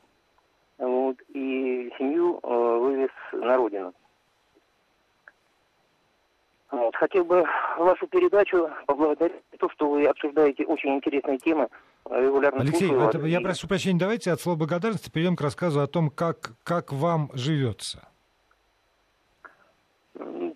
вот, 0.78 1.18
и 1.30 1.92
семью 1.98 2.40
э, 2.44 2.48
вывез 2.48 3.12
на 3.32 3.58
родину. 3.58 3.94
Вот. 6.72 6.96
Хотел 6.96 7.26
бы 7.26 7.46
вашу 7.78 8.08
передачу 8.08 8.70
поблагодарить 8.86 9.42
за 9.52 9.58
то, 9.58 9.70
что 9.70 9.90
вы 9.90 10.06
обсуждаете 10.06 10.66
очень 10.66 10.96
интересные 10.96 11.40
темы. 11.40 11.68
Регулярно 12.10 12.62
Алексей, 12.62 12.88
слушаю 12.88 13.10
это, 13.10 13.20
я 13.26 13.42
прошу 13.42 13.68
прощения, 13.68 14.00
давайте 14.00 14.32
от 14.32 14.42
слова 14.42 14.58
благодарности 14.58 15.12
перейдем 15.12 15.36
к 15.36 15.42
рассказу 15.42 15.82
о 15.82 15.88
том, 15.88 16.10
как, 16.10 16.54
как 16.64 16.92
вам 16.92 17.30
живется. 17.34 18.08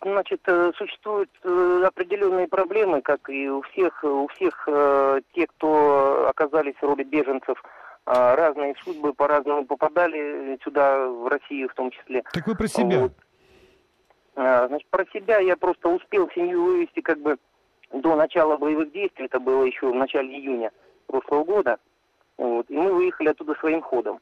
Значит, 0.02 0.42
э, 0.48 0.72
существуют 0.76 1.30
э, 1.44 1.84
определенные 1.86 2.48
проблемы, 2.48 3.02
как 3.02 3.30
и 3.30 3.48
у 3.50 3.62
всех, 3.62 4.04
у 4.04 4.28
всех 4.30 4.68
э, 4.68 5.22
тех, 5.34 5.48
кто 5.58 6.28
оказались 6.28 6.76
в 6.76 6.84
роли 6.84 7.04
беженцев, 7.04 7.62
разные 8.06 8.76
судьбы 8.84 9.14
по-разному 9.14 9.66
попадали 9.66 10.60
сюда, 10.62 11.08
в 11.08 11.30
Россию 11.30 11.70
в 11.70 11.74
том 11.74 11.90
числе. 11.90 12.24
Так 12.34 12.46
вы 12.46 12.56
про 12.56 12.68
себя? 12.68 13.00
Вот. 13.00 13.14
А, 14.36 14.68
значит, 14.68 14.90
про 14.90 15.06
себя 15.14 15.40
я 15.40 15.56
просто 15.56 15.88
успел 15.88 16.30
семью 16.36 16.66
вывести 16.66 17.00
как 17.00 17.20
бы 17.20 17.38
до 17.94 18.18
начала 18.18 18.58
боевых 18.58 18.92
действий, 18.92 19.28
это 19.28 19.40
было 19.40 19.64
еще 19.64 19.90
в 19.90 19.96
начале 19.96 20.38
июня 20.38 20.72
прошлого 21.08 21.44
года, 21.44 21.78
вот, 22.38 22.70
и 22.70 22.74
мы 22.76 22.94
выехали 22.94 23.30
оттуда 23.30 23.56
своим 23.56 23.82
ходом. 23.82 24.20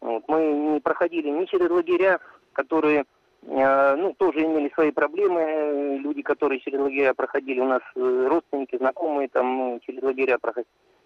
Вот, 0.00 0.24
мы 0.28 0.52
не 0.52 0.80
проходили 0.80 1.28
ни 1.30 1.46
через 1.46 1.70
лагеря, 1.70 2.20
которые 2.52 3.04
э, 3.42 3.96
ну, 3.96 4.12
тоже 4.14 4.44
имели 4.44 4.70
свои 4.74 4.90
проблемы. 4.90 5.98
Люди, 5.98 6.22
которые 6.22 6.60
через 6.60 6.80
лагеря 6.80 7.14
проходили, 7.14 7.60
у 7.60 7.66
нас 7.66 7.82
э, 7.96 8.26
родственники, 8.28 8.76
знакомые 8.76 9.28
там 9.28 9.56
ну, 9.56 9.80
через 9.86 10.02
лагеря 10.02 10.38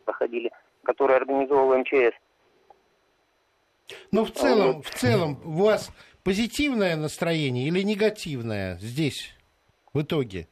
проходили, 0.05 0.51
которые 0.83 1.19
организовывал 1.19 1.79
МЧС. 1.79 2.15
Ну, 4.11 4.25
в 4.25 4.33
целом, 4.33 4.77
вот. 4.77 4.87
в 4.87 4.95
целом, 4.95 5.39
у 5.45 5.63
вас 5.63 5.91
позитивное 6.25 6.97
настроение 6.97 7.69
или 7.69 7.83
негативное 7.83 8.79
здесь 8.79 9.35
в 9.93 10.03
итоге? 10.03 10.49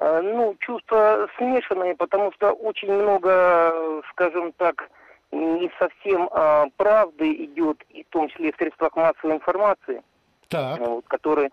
А, 0.00 0.22
ну, 0.22 0.56
чувства 0.60 1.28
смешанные, 1.36 1.94
потому 1.94 2.32
что 2.32 2.52
очень 2.52 2.90
много, 2.90 4.02
скажем 4.10 4.52
так, 4.52 4.88
не 5.30 5.70
совсем 5.78 6.28
а, 6.32 6.66
правды 6.78 7.32
идет, 7.44 7.82
и 7.90 8.02
в 8.04 8.08
том 8.08 8.28
числе 8.30 8.50
в 8.50 8.56
средствах 8.56 8.96
массовой 8.96 9.34
информации, 9.34 10.02
так. 10.48 10.80
вот, 10.80 11.04
которые 11.06 11.50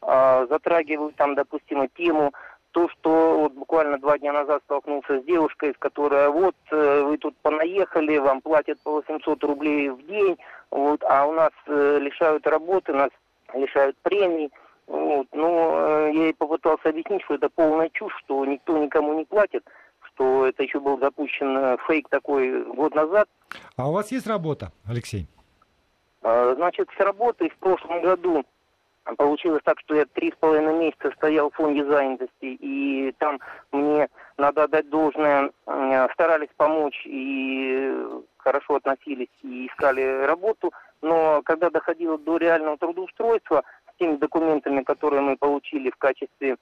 а, 0.00 0.46
затрагивают 0.46 1.16
там, 1.16 1.34
допустим, 1.34 1.86
тему 1.90 2.32
то, 2.70 2.88
что 2.88 3.40
вот 3.40 3.52
буквально 3.52 3.98
два 3.98 4.18
дня 4.18 4.32
назад 4.32 4.62
столкнулся 4.64 5.20
с 5.20 5.24
девушкой, 5.24 5.74
с 5.74 5.78
которой 5.78 6.30
вот 6.30 6.56
э, 6.70 7.02
вы 7.02 7.18
тут 7.18 7.36
понаехали, 7.42 8.16
вам 8.16 8.40
платят 8.40 8.80
по 8.80 8.92
800 8.92 9.44
рублей 9.44 9.90
в 9.90 10.06
день, 10.06 10.38
вот, 10.70 11.04
а 11.04 11.26
у 11.26 11.32
нас 11.32 11.50
э, 11.66 11.98
лишают 12.00 12.46
работы, 12.46 12.94
нас 12.94 13.10
лишают 13.52 13.94
премий. 14.02 14.50
Вот, 14.86 15.26
но 15.32 16.08
э, 16.08 16.12
я 16.14 16.22
ей 16.24 16.34
попытался 16.34 16.88
объяснить, 16.88 17.22
что 17.22 17.34
это 17.34 17.48
полная 17.48 17.88
чушь, 17.90 18.14
что 18.24 18.44
никто 18.44 18.76
никому 18.78 19.14
не 19.14 19.24
платит, 19.24 19.64
что 20.02 20.46
это 20.46 20.62
еще 20.62 20.80
был 20.80 20.98
запущен 20.98 21.56
э, 21.56 21.76
фейк 21.86 22.08
такой 22.08 22.64
год 22.74 22.94
назад. 22.94 23.28
А 23.76 23.88
у 23.88 23.92
вас 23.92 24.10
есть 24.10 24.26
работа, 24.26 24.72
Алексей? 24.86 25.28
Э, 26.22 26.54
значит, 26.56 26.88
с 26.96 27.00
работой 27.00 27.50
в 27.50 27.56
прошлом 27.56 28.02
году 28.02 28.44
Получилось 29.16 29.62
так, 29.64 29.80
что 29.80 29.96
я 29.96 30.04
три 30.06 30.30
с 30.30 30.36
половиной 30.36 30.74
месяца 30.78 31.10
стоял 31.16 31.50
в 31.50 31.54
фонде 31.54 31.84
занятости, 31.84 32.30
и 32.42 33.12
там 33.18 33.40
мне, 33.72 34.08
надо 34.38 34.62
отдать 34.62 34.88
должное, 34.90 35.50
старались 36.14 36.50
помочь 36.56 37.02
и 37.04 37.92
хорошо 38.36 38.76
относились 38.76 39.28
и 39.42 39.66
искали 39.66 40.24
работу, 40.24 40.72
но 41.00 41.42
когда 41.42 41.68
доходило 41.70 42.16
до 42.16 42.36
реального 42.36 42.76
трудоустройства, 42.76 43.64
теми 44.02 44.16
документами, 44.16 44.82
которые 44.82 45.22
мы 45.22 45.36
получили 45.36 45.90
в 45.90 45.96
качестве 45.96 46.56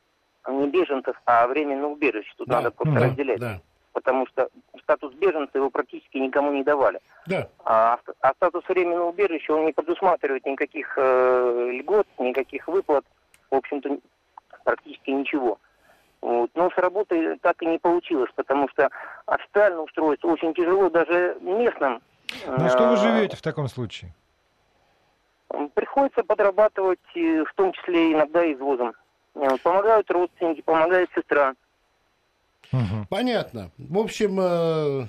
не 0.49 0.69
беженцев, 0.69 1.21
а 1.27 1.47
временного 1.47 1.93
убежища, 1.93 2.33
тут 2.37 2.49
да, 2.49 2.57
надо 2.57 2.71
просто 2.71 2.95
да, 2.95 3.07
разделять. 3.07 3.41
Да 3.41 3.61
потому 3.93 4.27
что 4.29 4.49
статус 4.83 5.13
беженца 5.15 5.59
его 5.59 5.69
практически 5.69 6.19
никому 6.19 6.53
не 6.53 6.63
давали. 6.63 7.01
Да. 7.27 7.49
А, 7.65 7.99
а 8.21 8.33
статус 8.35 8.63
временного 8.69 9.09
убежища 9.09 9.53
он 9.53 9.67
не 9.67 9.73
предусматривает 9.73 10.47
никаких 10.47 10.95
э, 10.97 11.71
льгот, 11.73 12.07
никаких 12.19 12.69
выплат, 12.69 13.05
в 13.51 13.57
общем-то, 13.57 13.99
практически 14.65 15.11
ничего. 15.11 15.59
Вот. 16.23 16.51
Но 16.55 16.71
с 16.71 16.77
работой 16.77 17.37
так 17.39 17.61
и 17.63 17.67
не 17.67 17.79
получилось, 17.79 18.31
потому 18.37 18.69
что 18.69 18.91
официально 19.27 19.83
устроиться 19.83 20.27
очень 20.27 20.55
тяжело 20.55 20.89
даже 20.91 21.37
местным. 21.41 22.01
На 22.47 22.69
что 22.69 22.89
вы 22.89 22.95
э, 22.95 22.97
живете 22.97 23.37
в 23.37 23.43
таком 23.43 23.69
случае? 23.69 24.15
Приходится 25.75 26.23
подрабатывать, 26.23 27.01
э, 27.15 27.45
в 27.45 27.53
том 27.55 27.73
числе 27.73 28.13
иногда 28.13 28.51
извозом. 28.53 28.93
Помогают 29.63 30.11
родственники, 30.11 30.61
помогает 30.61 31.09
сестра. 31.15 31.55
Угу. 32.73 33.07
Понятно. 33.09 33.71
В 33.79 33.99
общем, 33.99 34.39
э, 34.41 35.07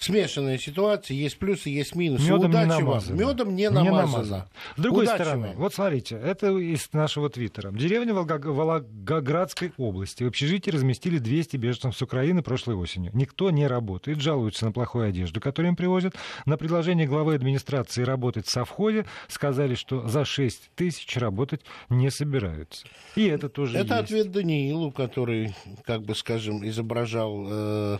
смешанная 0.00 0.58
ситуация, 0.58 1.14
есть 1.14 1.38
плюсы, 1.38 1.68
есть 1.68 1.94
минусы. 1.94 2.24
Медом 2.24 2.50
Удачи 2.50 2.78
не 2.78 2.82
вам. 2.82 3.02
Медом 3.10 3.54
не 3.54 3.70
намазано. 3.70 3.84
Не 3.84 3.96
намазано. 3.96 4.48
С 4.76 4.80
другой 4.80 5.04
Удачи 5.04 5.22
стороны, 5.22 5.48
вам. 5.48 5.56
вот 5.56 5.74
смотрите, 5.74 6.16
это 6.16 6.56
из 6.56 6.88
нашего 6.92 7.28
твиттера. 7.28 7.70
Деревня 7.70 8.14
Волгоградской 8.14 9.72
области. 9.76 10.24
В 10.24 10.28
общежитии 10.28 10.70
разместили 10.70 11.18
200 11.18 11.56
беженцев 11.58 11.96
с 11.96 12.02
Украины 12.02 12.42
прошлой 12.42 12.76
осенью. 12.76 13.12
Никто 13.14 13.50
не 13.50 13.66
работает, 13.66 14.20
жалуются 14.20 14.64
на 14.64 14.72
плохую 14.72 15.06
одежду, 15.06 15.40
которую 15.40 15.70
им 15.70 15.76
привозят. 15.76 16.14
На 16.46 16.56
предложение 16.56 17.06
главы 17.06 17.34
администрации 17.34 18.02
работать 18.02 18.46
в 18.46 18.50
совхозе 18.50 19.04
сказали, 19.28 19.74
что 19.74 20.08
за 20.08 20.24
6 20.24 20.70
тысяч 20.74 21.14
работать 21.18 21.60
не 21.90 22.10
собираются. 22.10 22.86
И 23.16 23.26
это 23.26 23.50
тоже 23.50 23.76
Это 23.76 23.96
есть. 23.96 24.04
ответ 24.04 24.32
Даниилу, 24.32 24.92
который, 24.92 25.54
как 25.84 26.02
бы 26.02 26.14
скажем, 26.14 26.66
изображал... 26.66 27.46
Э 27.50 27.98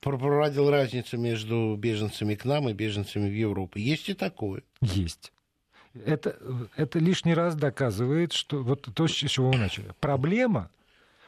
проводил 0.00 0.70
разницу 0.70 1.18
между 1.18 1.76
беженцами 1.76 2.34
к 2.34 2.44
нам 2.44 2.68
и 2.68 2.72
беженцами 2.72 3.28
в 3.28 3.34
Европу. 3.34 3.78
Есть 3.78 4.08
и 4.08 4.14
такое? 4.14 4.62
Есть. 4.80 5.32
Это, 6.04 6.36
это 6.76 6.98
лишний 6.98 7.34
раз 7.34 7.56
доказывает, 7.56 8.32
что 8.32 8.62
вот 8.62 8.88
то, 8.94 9.08
с 9.08 9.12
чего 9.12 9.52
мы 9.52 9.58
начали. 9.58 9.92
Проблема 10.00 10.70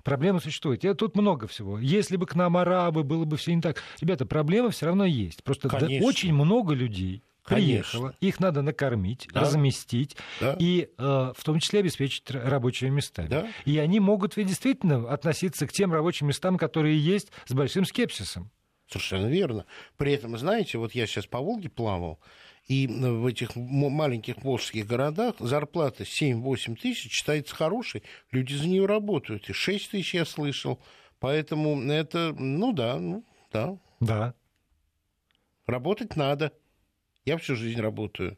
Проблема 0.05 0.41
существует. 0.41 0.85
И 0.85 0.95
тут 0.95 1.17
много 1.17 1.47
всего. 1.47 1.79
Если 1.79 2.17
бы 2.17 2.27
к 2.27 2.35
нам 2.35 2.57
арабы, 2.57 3.05
было 3.05 3.25
бы 3.25 3.37
все 3.37 3.55
не 3.55 3.61
так. 3.61 3.83
Ребята, 4.01 4.27
проблема 4.27 4.71
все 4.71 4.87
равно 4.87 5.05
есть. 5.05 5.45
Просто 5.45 5.69
да, 5.69 5.87
очень 6.01 6.33
много 6.33 6.75
людей 6.75 7.23
приехало. 7.45 8.09
Конечно. 8.09 8.17
Их 8.21 8.41
надо 8.41 8.63
накормить, 8.63 9.29
да. 9.33 9.41
разместить 9.41 10.17
да. 10.41 10.57
и 10.59 10.89
э, 10.97 11.33
в 11.37 11.45
том 11.45 11.59
числе 11.59 11.81
обеспечить 11.81 12.31
рабочими 12.31 12.91
местами. 12.91 13.29
Да. 13.29 13.49
И 13.65 13.79
они 13.79 14.01
могут 14.01 14.37
ведь 14.37 14.49
действительно 14.49 15.11
относиться 15.11 15.67
к 15.67 15.73
тем 15.73 15.93
рабочим 15.93 16.29
местам, 16.29 16.59
которые 16.59 16.99
есть, 16.99 17.31
с 17.47 17.53
большим 17.53 17.85
скепсисом. 17.85 18.51
Совершенно 18.91 19.27
верно. 19.27 19.67
При 19.97 20.13
этом, 20.13 20.37
знаете, 20.37 20.77
вот 20.79 20.93
я 20.97 21.07
сейчас 21.07 21.25
по 21.27 21.39
Волге 21.39 21.69
плавал, 21.69 22.19
и 22.67 22.89
в 22.89 23.25
этих 23.27 23.55
маленьких 23.55 24.43
волжских 24.43 24.87
городах 24.87 25.37
зарплата 25.39 26.03
7-8 26.03 26.75
тысяч 26.77 27.13
считается 27.13 27.55
хорошей. 27.55 28.03
Люди 28.33 28.55
за 28.55 28.67
нее 28.67 28.87
работают. 28.87 29.49
И 29.49 29.53
6 29.53 29.93
тысяч 29.93 30.15
я 30.15 30.25
слышал. 30.25 30.81
Поэтому 31.21 31.81
это, 31.91 32.35
ну 32.37 32.73
да, 32.73 32.99
ну 32.99 33.25
да. 33.53 33.79
Да. 34.01 34.35
Работать 35.67 36.17
надо. 36.17 36.53
Я 37.25 37.39
всю 37.39 37.55
жизнь 37.55 37.81
работаю. 37.81 38.37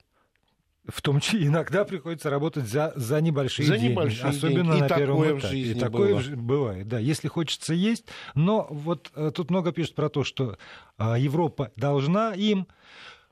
В 0.87 1.01
том 1.01 1.21
числе 1.21 1.47
иногда 1.47 1.85
приходится 1.85 2.31
работать 2.31 2.67
за, 2.67 2.93
за 2.97 3.21
небольшие 3.21 3.67
за 3.67 3.77
деньги, 3.79 3.93
небольшие 3.93 4.31
особенно 4.31 4.73
деньги. 4.75 4.79
И 4.79 4.81
на 4.81 4.89
первом 4.89 5.39
этапе. 5.39 5.57
И 5.57 5.75
такое 5.75 6.15
было. 6.15 6.37
бывает, 6.37 6.89
да. 6.89 6.99
Если 6.99 7.29
хочется 7.29 7.75
есть, 7.75 8.07
но 8.35 8.67
вот 8.71 9.11
э, 9.15 9.31
тут 9.35 9.51
много 9.51 9.73
пишут 9.73 9.95
про 9.95 10.09
то, 10.09 10.25
что 10.25 10.59
э, 10.99 11.15
Европа 11.19 11.71
должна 11.77 12.35
им, 12.35 12.67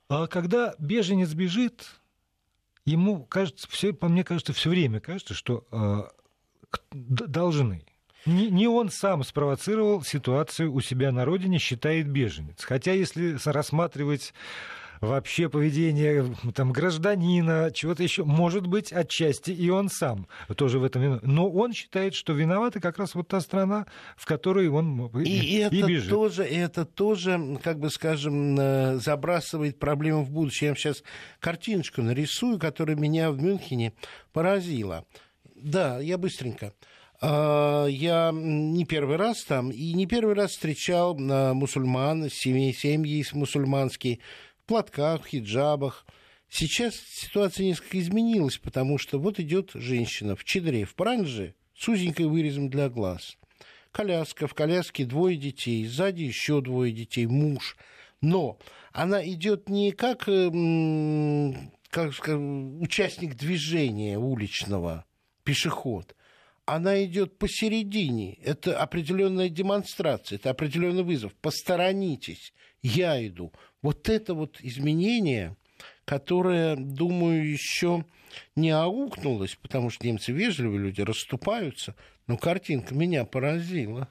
а 0.09 0.27
когда 0.27 0.75
беженец 0.79 1.33
бежит, 1.33 1.87
ему 2.85 3.25
кажется, 3.25 3.69
все, 3.69 3.93
по 3.93 4.09
мне 4.09 4.25
кажется, 4.25 4.53
все 4.53 4.71
время 4.71 5.01
кажется, 5.01 5.35
что 5.35 5.65
э, 5.73 6.03
должны. 6.93 7.85
Не, 8.27 8.51
не 8.51 8.69
он 8.69 8.91
сам 8.91 9.25
спровоцировал 9.25 10.03
ситуацию 10.03 10.73
у 10.73 10.81
себя 10.81 11.11
на 11.11 11.25
родине, 11.25 11.59
считает 11.59 12.09
беженец. 12.09 12.65
Хотя, 12.65 12.93
если 12.93 13.39
рассматривать 13.47 14.35
вообще 15.01 15.49
поведение 15.49 16.35
там, 16.55 16.73
гражданина, 16.73 17.71
чего-то 17.73 18.03
еще. 18.03 18.25
Может 18.25 18.67
быть, 18.67 18.93
отчасти 18.93 19.51
и 19.51 19.71
он 19.71 19.89
сам 19.89 20.27
тоже 20.57 20.79
в 20.79 20.85
этом 20.85 21.03
виноват. 21.03 21.23
Но 21.25 21.51
он 21.51 21.73
считает, 21.73 22.15
что 22.15 22.33
виновата 22.33 22.81
как 22.81 22.99
раз 22.99 23.15
вот 23.15 23.29
та 23.29 23.41
страна, 23.41 23.87
в 24.17 24.27
которой 24.27 24.69
он 24.69 25.07
и, 25.19 25.29
и, 25.29 25.57
и 25.57 25.59
это 25.59 25.87
бежит. 25.87 26.11
Тоже, 26.11 26.45
это 26.45 26.85
тоже, 26.85 27.59
как 27.63 27.79
бы 27.79 27.91
скажем, 27.91 28.59
э, 28.59 28.97
забрасывает 28.97 29.79
проблему 29.79 30.25
в 30.25 30.31
будущее. 30.31 30.67
Я 30.67 30.73
вам 30.73 30.77
сейчас 30.77 31.03
картиночку 31.39 32.03
нарисую, 32.03 32.59
которая 32.59 32.97
меня 32.97 33.31
в 33.31 33.41
Мюнхене 33.41 33.93
поразила. 34.33 35.05
Да, 35.55 35.99
я 36.01 36.19
быстренько. 36.19 36.73
А, 37.23 37.87
я 37.87 38.31
не 38.33 38.85
первый 38.87 39.17
раз 39.17 39.45
там, 39.45 39.71
и 39.71 39.93
не 39.93 40.07
первый 40.07 40.35
раз 40.35 40.53
встречал 40.53 41.19
э, 41.19 41.53
мусульман, 41.53 42.31
семьи, 42.31 42.73
семьи 42.73 43.25
мусульманские, 43.33 44.21
платках, 44.71 45.27
хиджабах. 45.27 46.07
Сейчас 46.49 46.95
ситуация 46.95 47.67
несколько 47.67 47.99
изменилась, 47.99 48.57
потому 48.57 48.99
что 48.99 49.19
вот 49.19 49.41
идет 49.41 49.73
женщина 49.75 50.37
в 50.37 50.45
чедре, 50.45 50.85
в 50.85 50.95
паранже, 50.95 51.57
с 51.77 51.89
узенькой 51.89 52.27
вырезом 52.27 52.71
для 52.71 52.89
глаз. 52.89 53.37
Коляска, 53.91 54.47
в 54.47 54.55
коляске 54.55 55.05
двое 55.05 55.37
детей, 55.37 55.85
сзади 55.87 56.23
еще 56.23 56.61
двое 56.61 56.93
детей, 56.93 57.27
муж. 57.27 57.77
Но 58.21 58.61
она 58.93 59.29
идет 59.29 59.69
не 59.69 59.91
как, 59.91 60.29
эм, 60.29 61.73
как 61.89 62.15
скажем, 62.15 62.81
участник 62.81 63.35
движения 63.35 64.19
уличного, 64.19 65.05
пешеход, 65.43 66.15
она 66.65 67.03
идет 67.05 67.39
посередине. 67.39 68.35
Это 68.35 68.79
определенная 68.79 69.49
демонстрация, 69.49 70.37
это 70.37 70.51
определенный 70.51 71.03
вызов. 71.03 71.35
Посторонитесь, 71.41 72.53
я 72.83 73.27
иду. 73.27 73.53
Вот 73.83 74.09
это 74.09 74.35
вот 74.35 74.59
изменение, 74.61 75.57
которое, 76.05 76.77
думаю, 76.77 77.51
еще 77.51 78.05
не 78.57 78.71
аукнулось, 78.71 79.57
потому 79.61 79.91
что 79.91 80.07
немцы 80.07 80.33
вежливые 80.33 80.81
люди, 80.81 81.01
расступаются, 81.01 81.95
но 82.27 82.37
картинка 82.37 82.95
меня 82.95 83.25
поразила. 83.25 84.09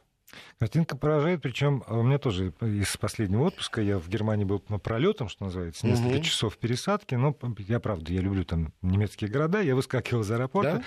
Картинка 0.60 0.96
поражает, 0.96 1.42
причем 1.42 1.84
у 1.88 2.04
меня 2.04 2.20
тоже 2.20 2.54
из 2.62 2.96
последнего 2.98 3.46
отпуска, 3.46 3.82
я 3.82 3.98
в 3.98 4.08
Германии 4.10 4.44
был 4.44 4.60
пролетом, 4.60 5.28
что 5.28 5.46
называется, 5.46 5.88
несколько 5.88 6.18
угу. 6.18 6.24
часов 6.24 6.58
пересадки, 6.58 7.16
но 7.16 7.36
я, 7.60 7.80
правда, 7.80 8.14
я 8.14 8.22
люблю 8.22 8.44
там 8.44 8.74
немецкие 8.82 9.30
города, 9.30 9.62
я 9.62 9.76
выскакивал 9.76 10.22
из 10.22 10.32
аэропорта, 10.32 10.78
да? 10.78 10.84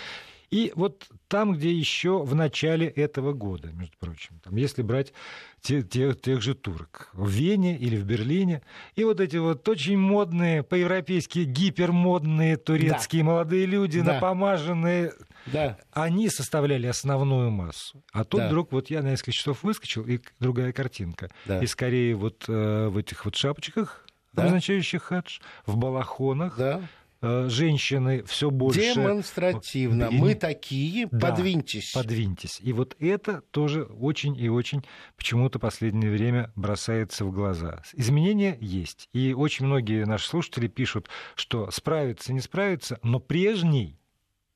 И 0.52 0.70
вот 0.76 1.08
там, 1.28 1.54
где 1.54 1.72
еще 1.72 2.22
в 2.22 2.34
начале 2.34 2.86
этого 2.86 3.32
года, 3.32 3.70
между 3.72 3.96
прочим, 3.98 4.38
там, 4.44 4.54
если 4.56 4.82
брать 4.82 5.14
те, 5.62 5.82
те, 5.82 6.12
тех 6.12 6.42
же 6.42 6.54
турок, 6.54 7.08
в 7.14 7.30
Вене 7.30 7.78
или 7.78 7.96
в 7.96 8.04
Берлине, 8.04 8.60
и 8.94 9.02
вот 9.02 9.18
эти 9.18 9.38
вот 9.38 9.66
очень 9.66 9.96
модные, 9.96 10.62
по-европейски 10.62 11.38
гипермодные 11.38 12.58
турецкие 12.58 13.22
да. 13.22 13.30
молодые 13.30 13.64
люди, 13.64 14.02
да. 14.02 14.12
напомаженные, 14.12 15.14
да. 15.46 15.78
они 15.90 16.28
составляли 16.28 16.86
основную 16.86 17.50
массу. 17.50 18.04
А 18.12 18.24
тут 18.24 18.40
да. 18.40 18.48
вдруг 18.48 18.72
вот 18.72 18.90
я 18.90 19.00
на 19.00 19.08
несколько 19.08 19.32
часов 19.32 19.62
выскочил, 19.62 20.04
и 20.04 20.20
другая 20.38 20.74
картинка. 20.74 21.30
Да. 21.46 21.60
И 21.62 21.66
скорее 21.66 22.14
вот 22.14 22.44
э, 22.46 22.88
в 22.88 22.98
этих 22.98 23.24
вот 23.24 23.36
шапочках, 23.36 24.04
да. 24.34 24.42
обозначающих 24.42 25.02
хадж, 25.02 25.38
в 25.64 25.78
балахонах, 25.78 26.58
да 26.58 26.82
женщины 27.22 28.22
все 28.24 28.50
больше... 28.50 28.94
Демонстративно. 28.94 30.10
Мы 30.10 30.34
такие, 30.34 31.06
да, 31.10 31.30
подвиньтесь. 31.30 31.92
Подвиньтесь. 31.92 32.58
И 32.60 32.72
вот 32.72 32.96
это 32.98 33.42
тоже 33.50 33.84
очень 33.84 34.36
и 34.38 34.48
очень 34.48 34.84
почему-то 35.16 35.58
последнее 35.58 36.10
время 36.10 36.52
бросается 36.56 37.24
в 37.24 37.32
глаза. 37.32 37.82
Изменения 37.94 38.58
есть. 38.60 39.08
И 39.12 39.32
очень 39.32 39.66
многие 39.66 40.04
наши 40.04 40.28
слушатели 40.28 40.68
пишут, 40.68 41.08
что 41.34 41.70
справиться, 41.70 42.32
не 42.32 42.40
справиться, 42.40 42.98
но 43.02 43.20
прежний 43.20 43.98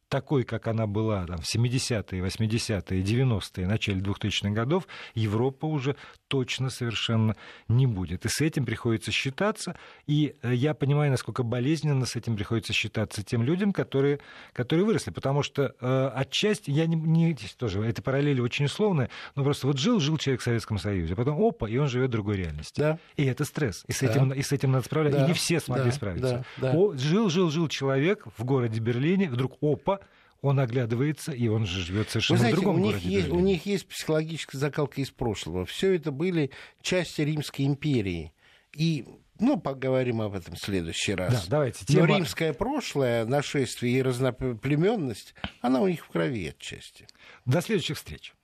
такой, 0.09 0.44
как 0.44 0.66
она 0.68 0.86
была 0.86 1.26
там, 1.26 1.38
в 1.38 1.54
70-е, 1.54 2.22
80-е, 2.22 3.02
90-е, 3.02 3.66
начале 3.66 4.00
2000-х 4.00 4.50
годов, 4.50 4.86
Европа 5.14 5.66
уже 5.66 5.96
точно 6.28 6.70
совершенно 6.70 7.36
не 7.68 7.86
будет. 7.86 8.24
И 8.24 8.28
с 8.28 8.40
этим 8.40 8.64
приходится 8.64 9.11
считаться. 9.11 9.76
И 10.07 10.36
э, 10.42 10.54
я 10.54 10.74
понимаю, 10.74 11.11
насколько 11.11 11.42
болезненно 11.42 12.07
с 12.07 12.16
этим 12.16 12.36
приходится 12.36 12.72
считаться 12.72 13.22
тем 13.22 13.42
людям, 13.42 13.72
которые, 13.72 14.20
которые 14.52 14.84
выросли. 14.84 15.11
Потому 15.11 15.42
что 15.42 15.74
э, 15.80 16.11
отчасти, 16.14 16.70
я 16.70 16.86
не, 16.86 16.96
не 16.96 17.36
тоже, 17.57 17.86
эти 17.86 18.00
параллели 18.00 18.40
очень 18.40 18.66
условные, 18.66 19.11
но 19.34 19.44
просто 19.44 19.66
вот 19.66 19.78
жил, 19.78 20.00
жил 20.00 20.18
человек 20.18 20.40
в 20.40 20.44
Советском 20.44 20.78
Союзе, 20.78 21.14
а 21.14 21.16
потом 21.16 21.40
опа, 21.40 21.68
и 21.68 21.76
он 21.76 21.88
живет 21.88 22.09
в 22.09 22.12
другой 22.12 22.36
реальности. 22.36 22.80
Да. 22.80 22.98
И 23.16 23.24
это 23.24 23.44
стресс. 23.44 23.84
И 23.86 23.92
с, 23.92 24.00
да. 24.00 24.07
этим, 24.09 24.32
и 24.32 24.42
с 24.42 24.52
этим 24.52 24.72
надо 24.72 24.84
справляться. 24.84 25.20
Да. 25.20 25.24
И 25.24 25.28
не 25.28 25.34
все 25.34 25.61
смогли 25.61 25.90
да. 25.90 25.92
справиться. 25.92 26.44
Да. 26.57 26.72
Да. 26.72 26.78
О, 26.78 26.94
жил, 26.96 27.28
жил, 27.30 27.50
жил 27.50 27.68
человек 27.68 28.26
в 28.36 28.44
городе 28.44 28.80
Берлине, 28.80 29.28
вдруг 29.28 29.57
опа, 29.61 30.00
он 30.43 30.61
оглядывается, 30.61 31.32
и 31.32 31.49
он 31.49 31.66
же 31.66 31.80
живет 31.80 32.11
совершенно 32.11 32.37
Вы 32.37 32.41
знаете, 32.41 32.57
в 32.57 32.61
другом 32.61 32.76
у 32.76 32.84
них 32.84 32.95
городе. 32.95 33.09
Есть, 33.09 33.28
у 33.28 33.41
них 33.41 33.66
есть 33.66 33.89
психологическая 33.89 34.61
закалка 34.61 35.01
из 35.01 35.11
прошлого. 35.11 35.64
Все 35.66 35.95
это 35.95 36.11
были 36.11 36.51
части 36.82 37.22
Римской 37.22 37.66
империи. 37.66 38.32
И 38.74 39.07
ну, 39.39 39.59
поговорим 39.59 40.22
об 40.22 40.34
этом 40.34 40.55
в 40.55 40.59
следующий 40.59 41.14
раз. 41.14 41.32
Да, 41.32 41.43
давайте. 41.49 41.84
Тема... 41.84 42.07
Но 42.07 42.16
римское 42.16 42.53
прошлое, 42.53 43.24
нашествие 43.26 43.99
и 43.99 44.03
разноплеменность, 44.03 45.34
она 45.61 45.80
у 45.80 45.89
них 45.89 46.05
в 46.05 46.09
крови 46.09 46.49
отчасти. 46.49 47.07
До 47.45 47.61
следующих 47.61 47.97
встреч. 47.97 48.34